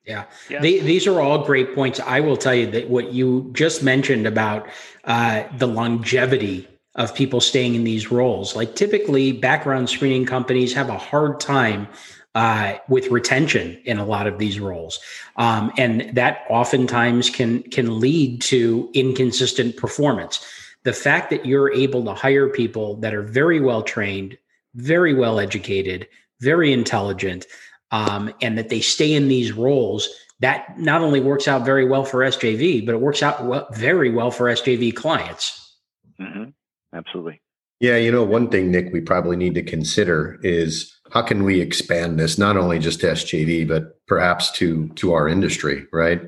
Yeah, 0.06 0.24
yes. 0.50 0.62
they, 0.62 0.80
these 0.80 1.08
are 1.08 1.20
all 1.20 1.44
great 1.44 1.76
points. 1.76 2.00
I 2.00 2.22
will 2.22 2.38
tell 2.38 2.56
you 2.56 2.72
that 2.72 2.90
what 2.90 3.12
you 3.12 3.50
just 3.52 3.84
mentioned 3.84 4.26
about 4.26 4.70
uh, 5.04 5.44
the 5.58 5.68
longevity 5.68 6.70
of 6.96 7.14
people 7.14 7.42
staying 7.42 7.76
in 7.76 7.84
these 7.84 8.10
roles, 8.10 8.56
like 8.56 8.76
typically 8.76 9.34
background 9.34 9.90
screening 9.90 10.26
companies 10.26 10.74
have 10.74 10.88
a 10.88 10.98
hard 10.98 11.42
time 11.42 11.90
uh, 12.38 12.78
with 12.88 13.10
retention 13.10 13.82
in 13.86 13.98
a 13.98 14.06
lot 14.06 14.28
of 14.28 14.38
these 14.38 14.60
roles, 14.60 15.00
um, 15.38 15.72
and 15.76 16.16
that 16.16 16.46
oftentimes 16.52 17.32
can 17.32 17.64
can 17.64 18.00
lead 18.00 18.40
to 18.42 18.92
inconsistent 18.94 19.76
performance. 19.76 20.46
The 20.84 20.94
fact 20.94 21.32
that 21.32 21.48
you're 21.48 21.74
able 21.74 22.06
to 22.06 22.14
hire 22.14 22.48
people 22.48 22.98
that 22.98 23.16
are 23.16 23.24
very 23.24 23.60
well 23.60 23.82
trained, 23.82 24.38
very 24.76 25.16
well 25.16 25.40
educated, 25.40 26.08
very 26.40 26.72
intelligent, 26.72 27.48
um, 27.90 28.32
and 28.40 28.56
that 28.56 28.70
they 28.70 28.82
stay 28.82 29.14
in 29.16 29.30
these 29.30 29.52
roles, 29.54 30.08
that 30.40 30.80
not 30.80 31.02
only 31.02 31.20
works 31.20 31.48
out 31.48 31.66
very 31.66 31.86
well 31.90 32.06
for 32.06 32.20
SJV, 32.20 32.86
but 32.86 32.94
it 32.94 33.02
works 33.02 33.24
out 33.24 33.46
well, 33.46 33.68
very 33.72 34.12
well 34.12 34.30
for 34.30 34.46
SJV 34.46 34.96
clients. 34.96 35.76
Mm-hmm. 36.22 36.52
Absolutely. 36.94 37.42
Yeah, 37.80 37.98
you 37.98 38.12
know, 38.12 38.24
one 38.24 38.50
thing, 38.50 38.72
Nick, 38.72 38.92
we 38.92 39.02
probably 39.02 39.38
need 39.38 39.54
to 39.56 39.62
consider 39.62 40.40
is 40.42 40.98
how 41.12 41.22
can 41.22 41.44
we 41.44 41.62
expand 41.62 42.20
this 42.20 42.38
not 42.38 42.58
only 42.58 42.80
just 42.80 43.02
to 43.02 43.08
SJV, 43.08 43.68
but 43.68 44.06
perhaps 44.08 44.52
to 44.54 44.90
to 44.96 45.14
our 45.14 45.28
industry, 45.28 45.86
right? 45.94 46.22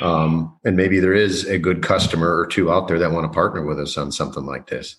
Um, 0.00 0.56
and 0.64 0.76
maybe 0.76 0.98
there 0.98 1.14
is 1.14 1.44
a 1.44 1.58
good 1.58 1.82
customer 1.82 2.38
or 2.38 2.46
two 2.46 2.72
out 2.72 2.88
there 2.88 2.98
that 2.98 3.12
want 3.12 3.30
to 3.30 3.34
partner 3.34 3.64
with 3.64 3.78
us 3.78 3.96
on 3.96 4.10
something 4.10 4.44
like 4.46 4.68
this. 4.68 4.96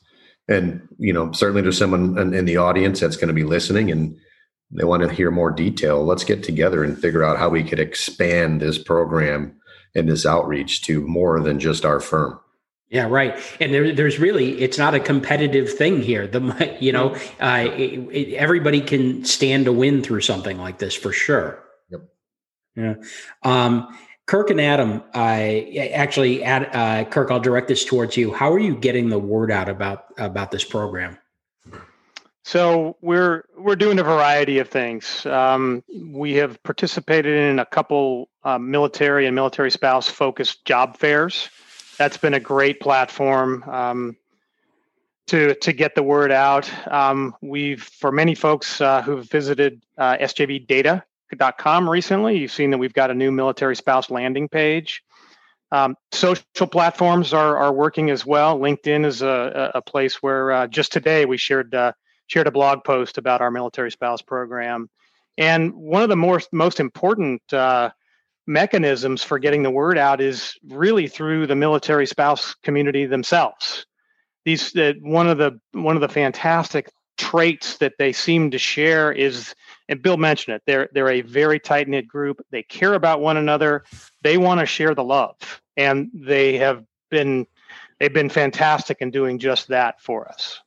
And 0.48 0.88
you 0.98 1.12
know, 1.12 1.32
certainly 1.32 1.62
there's 1.62 1.78
someone 1.78 2.18
in, 2.18 2.34
in 2.34 2.46
the 2.46 2.58
audience 2.58 3.00
that's 3.00 3.18
going 3.18 3.28
to 3.28 3.34
be 3.34 3.44
listening 3.44 3.92
and 3.92 4.18
they 4.72 4.84
want 4.84 5.04
to 5.04 5.14
hear 5.14 5.32
more 5.32 5.52
detail. 5.52 6.06
Let's 6.06 6.24
get 6.24 6.44
together 6.44 6.84
and 6.84 6.98
figure 6.98 7.24
out 7.24 7.38
how 7.38 7.50
we 7.50 7.64
could 7.64 7.80
expand 7.80 8.62
this 8.62 8.78
program 8.78 9.56
and 9.96 10.08
this 10.08 10.26
outreach 10.26 10.84
to 10.84 11.02
more 11.02 11.42
than 11.42 11.60
just 11.60 11.86
our 11.86 12.00
firm. 12.00 12.40
Yeah, 12.90 13.08
right. 13.08 13.38
And 13.60 13.74
there, 13.74 13.92
there's 13.94 14.18
really, 14.18 14.62
it's 14.62 14.78
not 14.78 14.96
a 14.96 15.00
competitive 15.00 15.72
thing 15.74 16.02
here. 16.02 16.26
The, 16.26 16.78
you 16.80 16.92
know, 16.92 17.16
uh, 17.40 17.68
it, 17.70 18.00
it, 18.12 18.34
everybody 18.36 18.82
can 18.82 19.26
stand 19.26 19.66
to 19.66 19.74
win 19.74 20.02
through 20.02 20.22
something 20.22 20.58
like 20.58 20.78
this 20.78 20.96
for 20.96 21.12
sure. 21.12 21.64
Yep. 21.90 22.02
Yeah. 22.76 22.94
Um, 23.44 23.98
Kirk 24.26 24.50
and 24.50 24.60
Adam, 24.60 25.04
I 25.14 25.92
actually, 25.94 26.44
uh, 26.46 27.06
Kirk, 27.06 27.32
I'll 27.32 27.40
direct 27.40 27.70
this 27.70 27.86
towards 27.86 28.18
you. 28.18 28.34
How 28.34 28.52
are 28.52 28.60
you 28.60 28.76
getting 28.76 29.10
the 29.10 29.20
word 29.20 29.52
out 29.52 29.70
about 29.70 30.04
about 30.18 30.52
this 30.52 30.66
program? 30.66 31.18
So 32.44 32.98
we're 33.02 33.46
we're 33.58 33.78
doing 33.78 34.00
a 34.00 34.04
variety 34.04 34.60
of 34.60 34.68
things. 34.68 35.26
Um, 35.26 35.82
we 36.10 36.34
have 36.34 36.62
participated 36.64 37.38
in 37.38 37.60
a 37.60 37.66
couple 37.66 38.28
uh, 38.44 38.58
military 38.58 39.28
and 39.28 39.36
military 39.36 39.72
spouse 39.72 40.10
focused 40.10 40.66
job 40.66 40.98
fairs 40.98 41.50
that's 41.98 42.18
been 42.18 42.34
a 42.34 42.40
great 42.40 42.80
platform 42.80 43.64
um, 43.64 44.18
to 45.28 45.56
to 45.56 45.74
get 45.74 45.96
the 45.96 46.04
word 46.04 46.32
out. 46.32 46.72
Um, 46.92 47.36
we've 47.42 47.84
for 47.84 48.12
many 48.12 48.36
folks 48.36 48.80
uh, 48.82 49.02
who've 49.02 49.30
visited 49.30 49.82
uh, 49.98 50.18
sjvdata.com 50.18 51.90
recently, 51.90 52.38
you've 52.38 52.52
seen 52.52 52.72
that 52.72 52.78
we've 52.78 52.94
got 52.94 53.12
a 53.12 53.14
new 53.14 53.32
military 53.32 53.76
spouse 53.76 54.10
landing 54.10 54.48
page. 54.48 55.04
Um, 55.72 55.96
social 56.12 56.68
platforms 56.72 57.34
are 57.34 57.58
are 57.58 57.74
working 57.74 58.10
as 58.10 58.26
well. 58.26 58.58
LinkedIn 58.58 59.06
is 59.06 59.22
a, 59.22 59.72
a 59.76 59.82
place 59.82 60.24
where 60.24 60.52
uh, 60.52 60.68
just 60.68 60.94
today 60.94 61.26
we 61.26 61.38
shared 61.38 61.76
uh, 61.76 61.92
shared 62.28 62.48
a 62.48 62.52
blog 62.52 62.84
post 62.84 63.18
about 63.18 63.42
our 63.42 63.52
military 63.52 63.92
spouse 63.92 64.22
program. 64.22 64.90
And 65.38 65.74
one 65.74 66.04
of 66.04 66.10
the 66.10 66.16
most 66.16 66.54
most 66.54 66.80
important 66.80 67.42
uh, 67.54 67.90
mechanisms 68.48 69.22
for 69.22 69.38
getting 69.38 69.62
the 69.62 69.70
word 69.70 69.98
out 69.98 70.22
is 70.22 70.58
really 70.68 71.08
through 71.08 71.46
the 71.46 71.56
military 71.56 72.08
spouse 72.08 72.56
community 72.64 73.06
themselves. 73.06 73.86
These 74.46 74.72
that 74.74 74.96
one 75.02 75.28
of 75.28 75.38
the 75.38 75.60
one 75.74 75.96
of 75.96 76.02
the 76.02 76.08
fantastic 76.08 76.90
traits 77.18 77.78
that 77.78 77.94
they 78.00 78.14
seem 78.14 78.52
to 78.52 78.58
share 78.58 79.12
is 79.12 79.54
and 79.90 80.02
Bill 80.02 80.18
mentioned 80.18 80.56
it 80.56 80.62
they're 80.66 80.90
they're 80.94 81.10
a 81.10 81.22
very 81.22 81.60
tight 81.60 81.90
knit 81.90 82.08
group. 82.08 82.42
They 82.52 82.64
care 82.64 82.94
about 82.94 83.20
one 83.20 83.38
another. 83.38 83.84
They 84.24 84.38
want 84.38 84.62
to 84.62 84.66
share 84.66 84.96
the 84.96 85.04
love. 85.04 85.36
And 85.76 86.10
they 86.14 86.58
have 86.58 86.86
been 87.12 87.46
they've 88.00 88.14
been 88.14 88.30
fantastic 88.30 88.98
in 89.02 89.12
doing 89.12 89.40
just 89.40 89.68
that 89.68 90.02
for 90.02 90.30
us. 90.30 90.60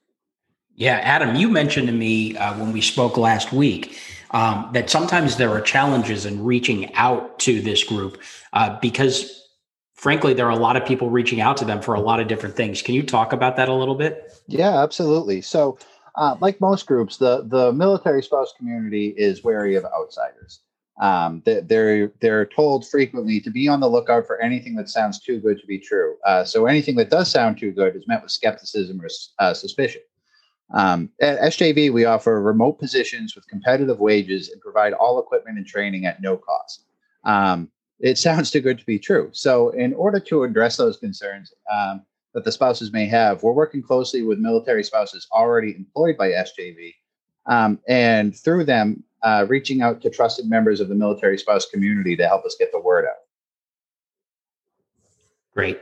Yeah 0.75 1.01
Adam 1.03 1.35
you 1.35 1.49
mentioned 1.49 1.87
to 1.87 1.95
me 1.95 2.37
uh, 2.37 2.59
when 2.59 2.73
we 2.73 2.83
spoke 2.83 3.17
last 3.17 3.53
week 3.53 3.99
um, 4.33 4.71
that 4.73 4.91
sometimes 4.91 5.37
there 5.37 5.51
are 5.51 5.61
challenges 5.61 6.27
in 6.27 6.45
reaching 6.45 6.95
out 6.95 7.39
to 7.41 7.61
this 7.61 7.85
group 7.85 8.21
uh, 8.53 8.79
because 8.81 9.49
frankly 9.95 10.35
there 10.35 10.47
are 10.47 10.53
a 10.53 10.57
lot 10.57 10.77
of 10.77 10.85
people 10.85 11.11
reaching 11.11 11.41
out 11.41 11.57
to 11.57 11.65
them 11.65 11.81
for 11.81 11.95
a 11.95 12.01
lot 12.01 12.21
of 12.21 12.29
different 12.29 12.57
things 12.57 12.83
can 12.83 12.95
you 12.95 13.03
talk 13.03 13.33
about 13.33 13.57
that 13.57 13.69
a 13.69 13.75
little 13.75 13.95
bit 13.95 14.33
yeah 14.47 14.83
absolutely 14.83 15.41
so 15.41 15.79
uh, 16.17 16.37
like 16.41 16.61
most 16.61 16.87
groups 16.87 17.17
the 17.17 17.43
the 17.49 17.73
military 17.73 18.23
spouse 18.23 18.53
community 18.57 19.15
is 19.17 19.45
wary 19.45 19.77
of 19.77 19.85
outsiders 19.85 20.61
um, 21.01 21.43
they're 21.47 22.13
they're 22.21 22.45
told 22.45 22.87
frequently 22.87 23.41
to 23.41 23.51
be 23.51 23.69
on 23.69 23.81
the 23.81 23.89
lookout 23.89 24.27
for 24.27 24.39
anything 24.41 24.75
that 24.77 24.91
sounds 24.91 25.19
too 25.19 25.41
good 25.41 25.59
to 25.59 25.67
be 25.67 25.79
true. 25.79 26.17
Uh, 26.27 26.45
so 26.45 26.67
anything 26.67 26.95
that 26.97 27.09
does 27.09 27.31
sound 27.31 27.57
too 27.57 27.73
good 27.73 27.97
is 27.97 28.07
met 28.07 28.23
with 28.23 28.31
skepticism 28.31 29.01
or 29.01 29.09
uh, 29.39 29.55
suspicion. 29.55 30.03
Um, 30.73 31.11
at 31.21 31.41
SJV, 31.41 31.93
we 31.93 32.05
offer 32.05 32.41
remote 32.41 32.79
positions 32.79 33.35
with 33.35 33.47
competitive 33.49 33.99
wages 33.99 34.51
and 34.51 34.61
provide 34.61 34.93
all 34.93 35.19
equipment 35.19 35.59
and 35.59 35.67
training 35.67 36.07
at 36.07 36.23
no 36.23 36.37
cost. 36.37 36.85
Um, 37.25 37.71
it 37.99 38.19
sounds 38.19 38.51
too 38.51 38.61
good 38.61 38.79
to 38.79 38.87
be 38.87 38.99
true. 38.99 39.31
So, 39.33 39.71
in 39.71 39.93
order 39.95 40.21
to 40.21 40.45
address 40.45 40.77
those 40.77 40.97
concerns 40.97 41.53
um, 41.71 42.03
that 42.35 42.45
the 42.45 42.53
spouses 42.53 42.93
may 42.93 43.07
have, 43.07 43.43
we're 43.43 43.53
working 43.53 43.83
closely 43.83 44.23
with 44.23 44.39
military 44.39 44.85
spouses 44.85 45.27
already 45.33 45.75
employed 45.77 46.17
by 46.17 46.31
SJV, 46.31 46.95
um, 47.47 47.79
and 47.89 48.37
through 48.37 48.65
them, 48.65 49.03
uh, 49.23 49.45
reaching 49.49 49.83
out 49.83 50.01
to 50.01 50.11
trusted 50.11 50.49
members 50.49 50.81
of 50.81 50.89
the 50.89 50.95
military 50.95 51.37
spouse 51.37 51.67
community 51.67 52.17
to 52.17 52.27
help 52.27 52.45
us 52.45 52.57
get 52.59 52.73
the 52.73 52.81
word 52.81 53.05
out. 53.05 53.17
Great. 55.53 55.81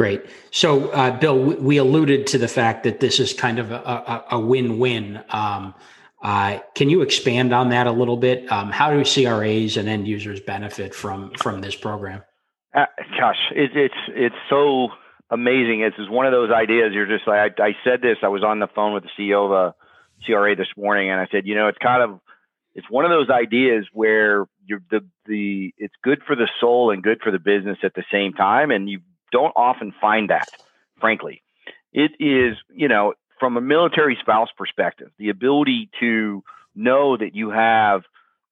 Great. 0.00 0.24
So, 0.50 0.88
uh, 0.92 1.18
Bill, 1.18 1.38
we 1.38 1.76
alluded 1.76 2.26
to 2.28 2.38
the 2.38 2.48
fact 2.48 2.84
that 2.84 3.00
this 3.00 3.20
is 3.20 3.34
kind 3.34 3.58
of 3.58 3.70
a, 3.70 3.74
a, 3.74 4.24
a 4.30 4.40
win-win. 4.40 5.22
Um, 5.28 5.74
uh, 6.22 6.60
can 6.74 6.88
you 6.88 7.02
expand 7.02 7.52
on 7.52 7.68
that 7.68 7.86
a 7.86 7.92
little 7.92 8.16
bit? 8.16 8.50
Um, 8.50 8.70
how 8.70 8.90
do 8.90 9.04
CRAs 9.04 9.76
and 9.76 9.90
end 9.90 10.08
users 10.08 10.40
benefit 10.40 10.94
from 10.94 11.34
from 11.34 11.60
this 11.60 11.76
program? 11.76 12.22
Uh, 12.74 12.86
gosh, 13.18 13.36
it, 13.54 13.76
it's 13.76 13.94
it's 14.08 14.34
so 14.48 14.88
amazing. 15.28 15.82
It's 15.82 15.98
one 16.08 16.24
of 16.24 16.32
those 16.32 16.50
ideas. 16.50 16.94
You're 16.94 17.04
just 17.04 17.28
like 17.28 17.60
I, 17.60 17.62
I 17.62 17.76
said 17.84 18.00
this. 18.00 18.16
I 18.22 18.28
was 18.28 18.42
on 18.42 18.58
the 18.58 18.68
phone 18.68 18.94
with 18.94 19.02
the 19.02 19.10
CEO 19.18 19.44
of 19.44 19.52
a 19.52 19.74
CRA 20.24 20.56
this 20.56 20.72
morning, 20.78 21.10
and 21.10 21.20
I 21.20 21.26
said, 21.30 21.46
you 21.46 21.54
know, 21.54 21.68
it's 21.68 21.76
kind 21.76 22.02
of 22.02 22.20
it's 22.74 22.88
one 22.88 23.04
of 23.04 23.10
those 23.10 23.28
ideas 23.28 23.86
where 23.92 24.46
you're 24.64 24.80
the 24.90 25.00
the 25.26 25.74
it's 25.76 25.92
good 26.02 26.22
for 26.26 26.34
the 26.34 26.48
soul 26.58 26.90
and 26.90 27.02
good 27.02 27.20
for 27.22 27.30
the 27.30 27.38
business 27.38 27.76
at 27.82 27.92
the 27.92 28.04
same 28.10 28.32
time, 28.32 28.70
and 28.70 28.88
you 28.88 29.00
don't 29.32 29.52
often 29.56 29.92
find 30.00 30.30
that, 30.30 30.48
frankly. 31.00 31.42
It 31.92 32.12
is, 32.20 32.56
you 32.72 32.88
know, 32.88 33.14
from 33.38 33.56
a 33.56 33.60
military 33.60 34.16
spouse 34.20 34.48
perspective, 34.56 35.10
the 35.18 35.30
ability 35.30 35.90
to 36.00 36.44
know 36.74 37.16
that 37.16 37.34
you 37.34 37.50
have 37.50 38.02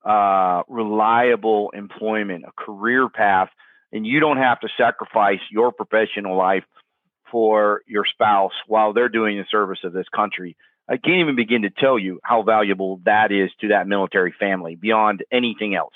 uh, 0.05 0.63
reliable 0.69 1.71
employment, 1.75 2.45
a 2.47 2.53
career 2.53 3.09
path, 3.09 3.51
and 3.93 4.07
you 4.07 4.21
don't 4.21 4.39
have 4.39 4.61
to 4.61 4.69
sacrifice 4.77 5.41
your 5.51 5.73
professional 5.73 6.37
life 6.37 6.65
for 7.31 7.83
your 7.87 8.05
spouse 8.07 8.53
while 8.67 8.93
they're 8.93 9.09
doing 9.09 9.37
the 9.37 9.45
service 9.51 9.81
of 9.85 9.93
this 9.93 10.09
country. 10.15 10.57
I 10.89 10.97
can't 10.97 11.21
even 11.21 11.37
begin 11.37 11.63
to 11.63 11.71
tell 11.71 11.99
you 11.99 12.19
how 12.23 12.43
valuable 12.43 13.01
that 13.05 13.31
is 13.31 13.51
to 13.61 13.69
that 13.69 13.87
military 13.87 14.33
family 14.39 14.75
beyond 14.75 15.23
anything 15.31 15.75
else 15.75 15.93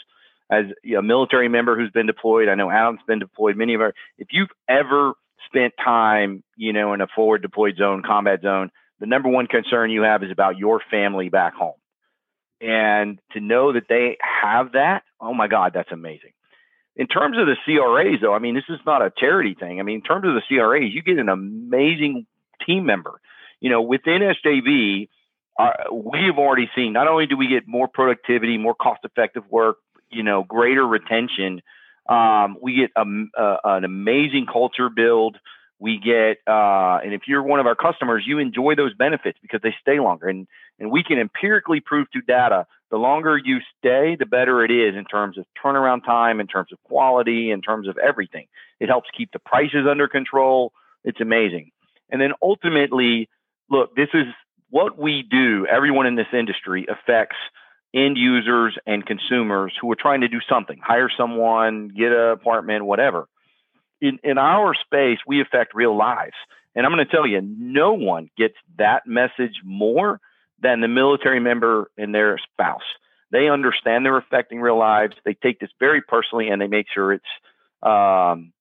as 0.53 0.67
a 0.99 1.01
military 1.01 1.49
member 1.49 1.79
who's 1.79 1.91
been 1.91 2.07
deployed. 2.07 2.49
I 2.49 2.55
know 2.55 2.71
Adam's 2.71 3.01
been 3.07 3.19
deployed. 3.19 3.57
Many 3.57 3.75
of 3.75 3.81
our, 3.81 3.95
if 4.19 4.29
you've 4.33 4.51
ever 4.69 5.15
spent 5.47 5.73
time, 5.83 6.45
you 6.57 6.75
know, 6.75 6.93
in 6.93 7.01
a 7.01 7.07
forward 7.07 7.41
deployed 7.41 7.77
zone, 7.79 8.03
combat 8.07 8.43
zone, 8.43 8.71
the 9.01 9.07
number 9.07 9.31
one 9.31 9.47
concern 9.47 9.91
you 9.91 10.03
have 10.03 10.23
is 10.23 10.31
about 10.31 10.59
your 10.59 10.81
family 10.91 11.31
back 11.31 11.55
home. 11.55 11.75
And 12.61 13.19
to 13.33 13.41
know 13.41 13.73
that 13.73 13.85
they 13.89 14.19
have 14.43 14.73
that, 14.73 15.05
oh 15.21 15.33
my 15.33 15.49
God, 15.49 15.73
that's 15.75 15.91
amazing. 15.91 16.33
In 16.97 17.07
terms 17.07 17.39
of 17.39 17.47
the 17.47 17.57
CRAs, 17.65 18.21
though, 18.21 18.35
I 18.35 18.39
mean, 18.39 18.55
this 18.55 18.69
is 18.69 18.79
not 18.85 19.01
a 19.01 19.11
charity 19.17 19.57
thing. 19.59 19.81
I 19.81 19.83
mean, 19.83 19.97
in 19.97 20.03
terms 20.03 20.29
of 20.29 20.35
the 20.35 20.43
CRAs, 20.47 20.93
you 20.93 21.03
get 21.03 21.19
an 21.19 21.31
amazing 21.31 22.27
team 22.67 22.85
member. 22.85 23.21
You 23.61 23.71
know, 23.71 23.81
within 23.81 24.21
SJV, 24.21 25.09
uh, 25.59 25.93
we've 25.93 26.37
already 26.37 26.69
seen 26.77 26.93
not 26.93 27.09
only 27.09 27.27
do 27.27 27.39
we 27.39 27.49
get 27.49 27.67
more 27.67 27.89
productivity, 27.89 28.59
more 28.59 28.75
cost 28.75 29.01
effective 29.05 29.45
work, 29.51 29.79
you 30.13 30.23
know 30.23 30.45
greater 30.45 30.87
retention. 30.87 31.63
Um, 32.09 32.57
we 32.61 32.77
get 32.77 32.91
a, 32.97 33.05
a, 33.41 33.59
an 33.65 33.85
amazing 33.85 34.47
culture 34.53 34.89
build. 34.89 35.39
We 35.79 35.99
get, 35.99 36.39
uh, 36.47 36.99
and 37.03 37.13
if 37.13 37.23
you're 37.27 37.43
one 37.43 37.59
of 37.59 37.67
our 37.67 37.75
customers, 37.75 38.23
you 38.25 38.39
enjoy 38.39 38.77
those 38.77 38.95
benefits 38.95 39.39
because 39.43 39.61
they 39.63 39.75
stay 39.81 39.99
longer. 39.99 40.29
And 40.29 40.47
and 40.79 40.91
we 40.91 41.03
can 41.03 41.19
empirically 41.19 41.81
prove 41.81 42.09
through 42.13 42.23
data 42.23 42.67
the 42.91 42.99
longer 42.99 43.39
you 43.39 43.59
stay, 43.79 44.17
the 44.19 44.27
better 44.27 44.65
it 44.65 44.71
is 44.71 44.95
in 44.95 45.05
terms 45.05 45.39
of 45.39 45.47
turnaround 45.65 46.05
time, 46.05 46.41
in 46.41 46.47
terms 46.47 46.69
of 46.73 46.83
quality, 46.85 47.51
in 47.51 47.63
terms 47.63 47.89
of 47.89 47.97
everything. 47.99 48.47
It 48.81 48.89
helps 48.89 49.09
keep 49.17 49.33
the 49.33 49.39
prices 49.39 49.87
under 49.91 50.09
control. 50.09 50.73
It's 51.03 51.21
amazing. 51.21 51.71
And 52.11 52.21
then 52.21 52.33
ultimately, 52.43 53.31
look, 53.71 53.97
this 53.97 54.11
is 54.13 54.27
what 54.69 54.99
we 54.99 55.23
do. 55.23 55.67
Everyone 55.67 56.07
in 56.07 56.17
this 56.17 56.27
industry 56.33 56.87
affects 56.87 57.37
end 57.95 58.17
users 58.17 58.77
and 58.87 59.05
consumers 59.05 59.73
who 59.81 59.91
are 59.93 59.97
trying 59.97 60.23
to 60.23 60.29
do 60.29 60.41
something, 60.49 60.79
hire 60.83 61.11
someone, 61.17 61.89
get 61.89 62.13
an 62.13 62.31
apartment, 62.31 62.85
whatever. 62.85 63.29
In, 64.01 64.19
in 64.25 64.39
our 64.39 64.75
space, 64.75 65.19
we 65.27 65.41
affect 65.41 65.75
real 65.75 65.97
lives. 65.97 66.35
And 66.75 66.87
I'm 66.87 66.93
going 66.93 67.07
to 67.07 67.11
tell 67.11 67.27
you, 67.27 67.41
no 67.43 67.93
one 67.93 68.31
gets 68.37 68.55
that 68.79 69.07
message 69.07 69.61
more 69.63 70.21
than 70.61 70.81
the 70.81 70.89
military 70.89 71.41
member 71.41 71.91
and 71.99 72.15
their 72.15 72.39
spouse. 72.53 72.81
They 73.31 73.49
understand 73.49 74.05
they're 74.05 74.17
affecting 74.17 74.61
real 74.61 74.79
lives. 74.79 75.15
They 75.25 75.35
take 75.35 75.61
this 75.61 75.71
very 75.79 76.03
personally 76.03 76.49
and 76.49 76.61
they 76.61 76.67
make 76.67 76.87
sure 76.93 77.13
it's, 77.13 77.25
um, 77.83 78.53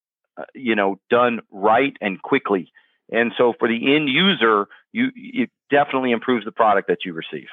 you 0.54 0.76
know, 0.76 1.00
done 1.10 1.42
right 1.52 1.96
and 2.02 2.22
quickly. 2.22 2.72
And 3.12 3.34
so 3.38 3.54
for 3.60 3.68
the 3.68 3.96
end 3.96 4.08
user, 4.10 4.68
you 4.94 5.10
it 5.16 5.50
definitely 5.70 6.12
improves 6.12 6.46
the 6.46 6.52
product 6.52 6.88
that 6.88 7.00
you 7.06 7.14
receive. 7.14 7.48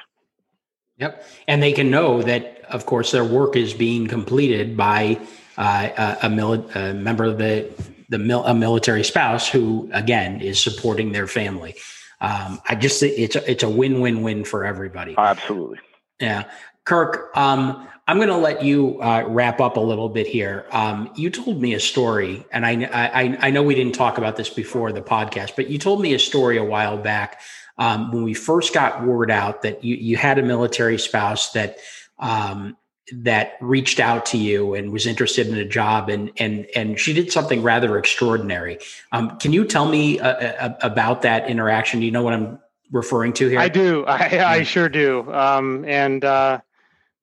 Yep, 0.99 1.25
and 1.47 1.63
they 1.63 1.71
can 1.71 1.89
know 1.89 2.21
that, 2.21 2.61
of 2.69 2.85
course, 2.85 3.11
their 3.11 3.23
work 3.23 3.55
is 3.55 3.73
being 3.73 4.07
completed 4.07 4.75
by 4.75 5.19
uh, 5.57 6.17
a, 6.21 6.27
a, 6.27 6.29
mili- 6.29 6.75
a, 6.75 6.93
member 6.93 7.25
of 7.25 7.37
the 7.37 7.69
the 8.09 8.17
mil- 8.17 8.43
a 8.45 8.53
military 8.53 9.03
spouse 9.03 9.47
who, 9.47 9.89
again, 9.93 10.41
is 10.41 10.61
supporting 10.61 11.11
their 11.11 11.27
family. 11.27 11.75
Um, 12.21 12.59
I 12.67 12.75
just 12.75 13.01
it's 13.03 13.35
a, 13.35 13.49
it's 13.49 13.63
a 13.63 13.69
win 13.69 14.01
win 14.01 14.23
win 14.23 14.43
for 14.43 14.65
everybody. 14.65 15.15
Absolutely. 15.17 15.79
Yeah, 16.19 16.49
Kirk. 16.83 17.31
Um, 17.37 17.87
I'm 18.09 18.17
going 18.17 18.29
to 18.29 18.37
let 18.37 18.63
you 18.63 18.99
uh, 19.03 19.23
wrap 19.27 19.61
up 19.61 19.77
a 19.77 19.79
little 19.79 20.09
bit 20.09 20.25
here. 20.25 20.65
Um, 20.71 21.11
you 21.15 21.29
told 21.29 21.61
me 21.61 21.75
a 21.75 21.79
story, 21.79 22.43
and 22.51 22.65
I, 22.65 22.71
I, 22.91 23.37
I 23.39 23.51
know 23.51 23.61
we 23.61 23.75
didn't 23.75 23.93
talk 23.93 24.17
about 24.17 24.35
this 24.35 24.49
before 24.49 24.91
the 24.91 25.03
podcast, 25.03 25.55
but 25.55 25.69
you 25.69 25.77
told 25.77 26.01
me 26.01 26.15
a 26.15 26.19
story 26.19 26.57
a 26.57 26.63
while 26.63 26.97
back 26.97 27.39
um, 27.79 28.11
when 28.11 28.23
we 28.23 28.33
first 28.33 28.73
got 28.73 29.03
word 29.03 29.31
out 29.31 29.63
that 29.63 29.83
you 29.83 29.95
you 29.95 30.17
had 30.17 30.37
a 30.37 30.43
military 30.43 30.99
spouse 30.99 31.53
that 31.53 31.77
um, 32.19 32.77
that 33.11 33.53
reached 33.61 33.99
out 33.99 34.25
to 34.27 34.37
you 34.37 34.75
and 34.75 34.91
was 34.91 35.07
interested 35.07 35.47
in 35.47 35.55
a 35.55 35.65
job, 35.65 36.09
and 36.09 36.31
and 36.37 36.67
and 36.75 36.99
she 36.99 37.13
did 37.13 37.31
something 37.31 37.63
rather 37.63 37.97
extraordinary. 37.97 38.77
Um, 39.11 39.37
can 39.39 39.53
you 39.53 39.65
tell 39.65 39.87
me 39.87 40.19
uh, 40.19 40.29
uh 40.29 40.75
about 40.81 41.21
that 41.23 41.49
interaction? 41.49 42.01
Do 42.01 42.05
you 42.05 42.11
know 42.11 42.21
what 42.21 42.33
I'm 42.33 42.59
referring 42.91 43.33
to 43.33 43.47
here? 43.47 43.59
I 43.59 43.69
do. 43.69 44.05
I, 44.07 44.57
I 44.57 44.63
sure 44.63 44.89
do. 44.89 45.31
Um, 45.33 45.85
and 45.85 46.23
uh, 46.23 46.59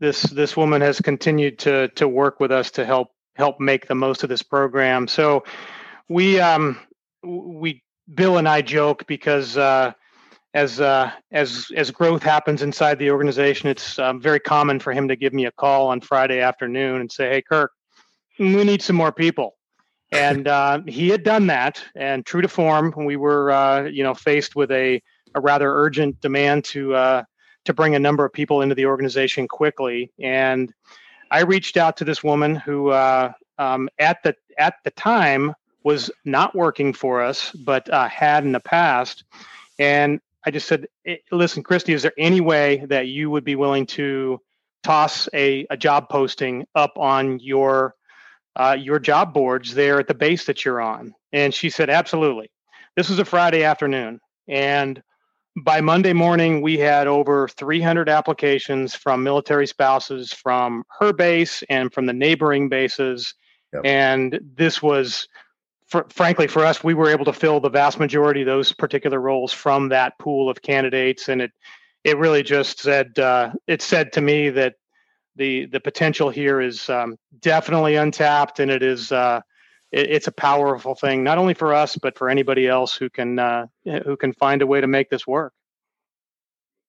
this 0.01 0.23
this 0.23 0.57
woman 0.57 0.81
has 0.81 1.01
continued 1.01 1.59
to 1.61 1.89
to 1.89 2.09
work 2.09 2.41
with 2.41 2.51
us 2.51 2.71
to 2.73 2.87
help 2.87 3.13
help 3.35 3.61
make 3.61 3.87
the 3.87 3.95
most 3.95 4.23
of 4.23 4.31
this 4.31 4.43
program. 4.43 5.07
So 5.07 5.45
we 6.09 6.41
um 6.41 6.79
we 7.23 7.83
Bill 8.13 8.39
and 8.39 8.49
I 8.49 8.63
joke 8.63 9.07
because 9.07 9.57
uh, 9.57 9.93
as 10.55 10.81
uh, 10.81 11.11
as 11.33 11.71
as 11.77 11.91
growth 11.91 12.23
happens 12.23 12.63
inside 12.63 12.99
the 12.99 13.11
organization, 13.11 13.69
it's 13.69 13.99
um, 13.99 14.21
very 14.21 14.41
common 14.41 14.81
for 14.81 14.93
him 14.93 15.09
to 15.09 15.17
give 15.17 15.33
me 15.33 15.47
a 15.47 15.53
call 15.53 15.89
on 15.89 16.01
Friday 16.01 16.41
afternoon 16.41 17.01
and 17.01 17.11
say, 17.13 17.29
"Hey, 17.29 17.43
Kirk, 17.43 17.73
we 18.39 18.65
need 18.65 18.83
some 18.83 18.97
more 18.97 19.13
people." 19.13 19.55
And 20.13 20.47
uh, 20.47 20.83
he 20.87 21.09
had 21.09 21.25
done 21.25 21.49
that, 21.49 21.83
and 21.97 22.25
true 22.25 22.41
to 22.41 22.47
form, 22.47 22.95
we 22.97 23.17
were 23.17 23.51
uh, 23.51 23.85
you 23.87 24.05
know 24.05 24.15
faced 24.15 24.55
with 24.55 24.71
a 24.71 25.03
a 25.35 25.41
rather 25.41 25.69
urgent 25.73 26.21
demand 26.21 26.65
to 26.67 26.95
uh, 26.95 27.23
to 27.65 27.75
bring 27.75 27.95
a 27.95 27.99
number 27.99 28.25
of 28.25 28.33
people 28.33 28.63
into 28.63 28.75
the 28.75 28.87
organization 28.87 29.47
quickly. 29.49 30.13
And 30.21 30.73
I 31.31 31.41
reached 31.43 31.77
out 31.77 31.97
to 31.99 32.05
this 32.05 32.23
woman 32.23 32.55
who, 32.55 32.91
uh, 32.91 33.33
um, 33.59 33.89
at 33.99 34.23
the 34.23 34.35
at 34.59 34.75
the 34.85 34.93
time, 34.93 35.55
was 35.83 36.11
not 36.25 36.55
working 36.55 36.93
for 36.93 37.21
us, 37.23 37.53
but 37.53 37.89
uh, 37.93 38.09
had 38.09 38.45
in 38.45 38.53
the 38.53 38.61
past. 38.61 39.25
And 39.79 40.21
I 40.47 40.51
just 40.51 40.69
said, 40.69 40.87
eh, 41.05 41.17
"Listen, 41.33 41.63
Christy, 41.63 41.93
is 41.93 42.03
there 42.03 42.13
any 42.17 42.41
way 42.41 42.85
that 42.89 43.09
you 43.09 43.31
would 43.31 43.45
be 43.45 43.57
willing 43.57 43.87
to 43.87 44.41
toss 44.85 45.29
a, 45.35 45.67
a 45.69 45.77
job 45.77 46.09
posting 46.09 46.67
up 46.75 46.97
on 46.97 47.41
your 47.41 47.95
uh, 48.55 48.77
your 48.79 48.99
job 48.99 49.35
boards 49.35 49.75
there 49.75 49.99
at 49.99 50.07
the 50.07 50.15
base 50.15 50.47
that 50.47 50.65
you're 50.65 50.81
on?" 50.81 51.13
And 51.33 51.53
she 51.53 51.69
said, 51.69 51.91
"Absolutely." 51.91 52.51
This 52.97 53.11
was 53.11 53.19
a 53.19 53.25
Friday 53.25 53.65
afternoon, 53.65 54.21
and 54.49 55.03
by 55.57 55.81
Monday 55.81 56.13
morning, 56.13 56.61
we 56.61 56.79
had 56.79 57.07
over 57.07 57.49
300 57.49 58.09
applications 58.09 58.95
from 58.95 59.23
military 59.23 59.67
spouses 59.67 60.33
from 60.33 60.85
her 61.01 61.13
base 61.13 61.63
and 61.71 61.93
from 61.93 62.07
the 62.07 62.13
neighboring 62.13 62.69
bases. 62.69 63.35
Yep. 63.73 63.83
And 63.85 64.41
this 64.55 64.83
was, 64.83 65.27
for, 65.87 66.07
frankly, 66.11 66.47
for 66.47 66.65
us, 66.65 66.83
we 66.83 66.95
were 66.95 67.09
able 67.09 67.25
to 67.25 67.33
fill 67.33 67.61
the 67.61 67.71
vast 67.71 67.99
majority 67.99 68.43
of 68.43 68.47
those 68.47 68.73
particular 68.73 69.21
roles 69.21 69.53
from 69.53 69.89
that 69.91 70.19
pool 70.19 70.51
of 70.51 70.63
candidates. 70.63 71.29
And 71.29 71.41
it, 71.41 71.53
it 72.05 72.19
really 72.19 72.43
just 72.43 72.81
said, 72.81 73.19
uh, 73.19 73.53
it 73.67 73.83
said 73.83 74.13
to 74.13 74.21
me 74.21 74.51
that 74.51 74.75
the 75.37 75.67
the 75.67 75.81
potential 75.81 76.31
here 76.31 76.61
is 76.61 76.89
um, 76.89 77.19
definitely 77.41 77.97
untapped, 77.97 78.59
and 78.59 78.71
it 78.71 78.83
is. 78.83 79.13
Uh, 79.13 79.41
it, 79.93 80.11
it's 80.11 80.27
a 80.27 80.33
powerful 80.33 80.95
thing, 80.95 81.23
not 81.23 81.39
only 81.39 81.55
for 81.55 81.75
us, 81.75 81.97
but 81.97 82.19
for 82.19 82.29
anybody 82.29 82.67
else 82.67 82.97
who 82.97 83.09
can 83.09 83.39
uh, 83.39 83.67
who 83.85 84.17
can 84.17 84.33
find 84.33 84.63
a 84.63 84.67
way 84.67 84.81
to 84.81 84.87
make 84.87 85.11
this 85.11 85.27
work. 85.27 85.53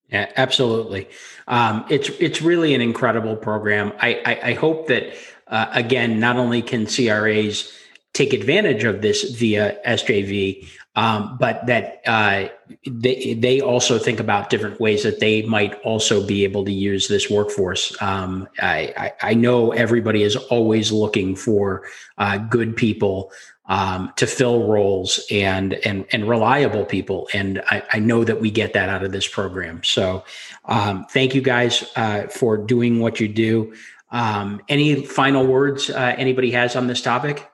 Yeah, 0.10 0.32
absolutely. 0.38 1.10
Um, 1.48 1.86
it's 1.90 2.10
it's 2.22 2.42
really 2.42 2.74
an 2.74 2.82
incredible 2.82 3.36
program. 3.36 3.92
I 4.00 4.22
I, 4.26 4.50
I 4.50 4.54
hope 4.54 4.88
that 4.88 5.14
uh, 5.48 5.68
again, 5.72 6.20
not 6.20 6.38
only 6.38 6.62
can 6.62 6.86
CRAs 6.86 7.72
take 8.18 8.34
advantage 8.34 8.84
of 8.84 9.02
this 9.04 9.30
via 9.36 9.78
SJV, 9.86 10.68
um, 10.96 11.38
but 11.40 11.64
that 11.68 12.02
uh, 12.08 12.48
they 12.90 13.36
they 13.36 13.62
also 13.62 14.00
think 14.00 14.20
about 14.20 14.50
different 14.50 14.80
ways 14.80 15.04
that 15.04 15.20
they 15.20 15.44
might 15.44 15.80
also 15.82 16.26
be 16.26 16.44
able 16.44 16.66
to 16.66 16.72
use 16.72 17.08
this 17.08 17.30
workforce. 17.30 17.96
Um, 18.02 18.50
I, 18.60 18.94
I, 18.98 19.32
I 19.32 19.34
know 19.36 19.72
everybody 19.72 20.24
is 20.24 20.36
always 20.36 20.92
looking 20.92 21.36
for 21.36 21.84
uh, 22.18 22.40
good 22.40 22.76
people 22.76 23.32
um, 23.68 24.12
to 24.16 24.26
fill 24.26 24.68
roles 24.68 25.24
and 25.30 25.76
and 25.86 26.08
and 26.12 26.28
reliable 26.28 26.86
people, 26.86 27.30
and 27.36 27.62
I, 27.70 27.84
I, 27.94 28.00
know 28.00 28.24
that 28.24 28.42
we 28.42 28.50
get 28.50 28.74
that 28.74 28.90
out 28.90 29.04
of 29.04 29.12
this 29.12 29.28
program. 29.28 29.84
So, 29.84 30.24
um, 30.66 31.06
thank 31.12 31.36
you 31.36 31.42
guys 31.42 31.84
uh, 31.96 32.24
for 32.24 32.58
doing 32.58 33.00
what 33.00 33.20
you 33.20 33.28
do. 33.28 33.76
Um, 34.10 34.62
any 34.70 35.06
final 35.06 35.46
words 35.46 35.92
uh, 35.92 36.16
anybody 36.18 36.50
has 36.52 36.76
on 36.76 36.88
this 36.88 37.02
topic? 37.02 37.48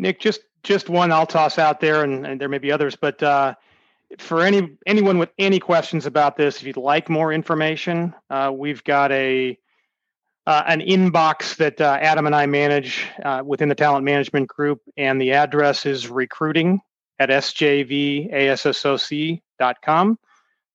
Nick, 0.00 0.18
just 0.20 0.40
just 0.62 0.88
one 0.88 1.12
I'll 1.12 1.26
toss 1.26 1.58
out 1.58 1.80
there, 1.80 2.02
and, 2.04 2.26
and 2.26 2.40
there 2.40 2.48
may 2.48 2.58
be 2.58 2.72
others, 2.72 2.96
but 2.96 3.22
uh, 3.22 3.54
for 4.18 4.42
any 4.42 4.76
anyone 4.86 5.18
with 5.18 5.30
any 5.38 5.60
questions 5.60 6.06
about 6.06 6.36
this, 6.36 6.56
if 6.56 6.64
you'd 6.64 6.76
like 6.76 7.08
more 7.08 7.32
information, 7.32 8.14
uh, 8.30 8.50
we've 8.54 8.82
got 8.84 9.12
a 9.12 9.56
uh, 10.46 10.62
an 10.66 10.80
inbox 10.80 11.56
that 11.56 11.80
uh, 11.80 11.98
Adam 12.00 12.26
and 12.26 12.34
I 12.34 12.46
manage 12.46 13.06
uh, 13.24 13.42
within 13.44 13.68
the 13.68 13.74
talent 13.74 14.04
management 14.04 14.48
group, 14.48 14.80
and 14.96 15.20
the 15.20 15.32
address 15.32 15.86
is 15.86 16.08
recruiting 16.08 16.80
at 17.18 17.28
sjvassoc.com. 17.28 18.28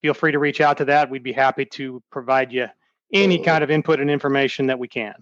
Feel 0.01 0.13
free 0.13 0.31
to 0.31 0.39
reach 0.39 0.61
out 0.61 0.77
to 0.77 0.85
that. 0.85 1.09
We'd 1.09 1.23
be 1.23 1.33
happy 1.33 1.65
to 1.65 2.01
provide 2.11 2.53
you 2.53 2.67
any 3.11 3.43
kind 3.43 3.63
of 3.63 3.71
input 3.71 3.99
and 3.99 4.09
information 4.09 4.67
that 4.67 4.77
we 4.77 4.87
can. 4.87 5.15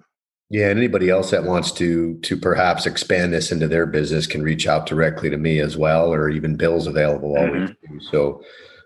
Yeah, 0.54 0.70
and 0.70 0.78
anybody 0.78 1.10
else 1.10 1.32
that 1.32 1.46
wants 1.46 1.72
to 1.72 2.14
to 2.20 2.38
perhaps 2.38 2.86
expand 2.86 3.34
this 3.34 3.52
into 3.52 3.68
their 3.68 3.88
business 3.88 4.28
can 4.28 4.44
reach 4.44 4.68
out 4.68 4.86
directly 4.86 5.32
to 5.32 5.38
me 5.38 5.60
as 5.60 5.78
well, 5.78 6.14
or 6.14 6.30
even 6.30 6.58
Bill's 6.58 6.86
available 6.86 7.36
always. 7.36 7.72
Mm-hmm. 7.72 7.98
So, 8.12 8.44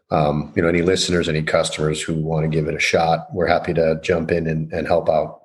um, 0.09 0.53
you 0.55 0.61
know, 0.61 0.69
any 0.69 0.81
listeners, 0.81 1.27
any 1.27 1.43
customers 1.43 2.01
who 2.01 2.13
want 2.13 2.45
to 2.45 2.47
give 2.47 2.69
it 2.69 2.73
a 2.73 2.79
shot, 2.79 3.27
we're 3.33 3.47
happy 3.47 3.73
to 3.73 3.99
jump 4.01 4.31
in 4.31 4.47
and, 4.47 4.71
and 4.71 4.87
help 4.87 5.09
out. 5.09 5.41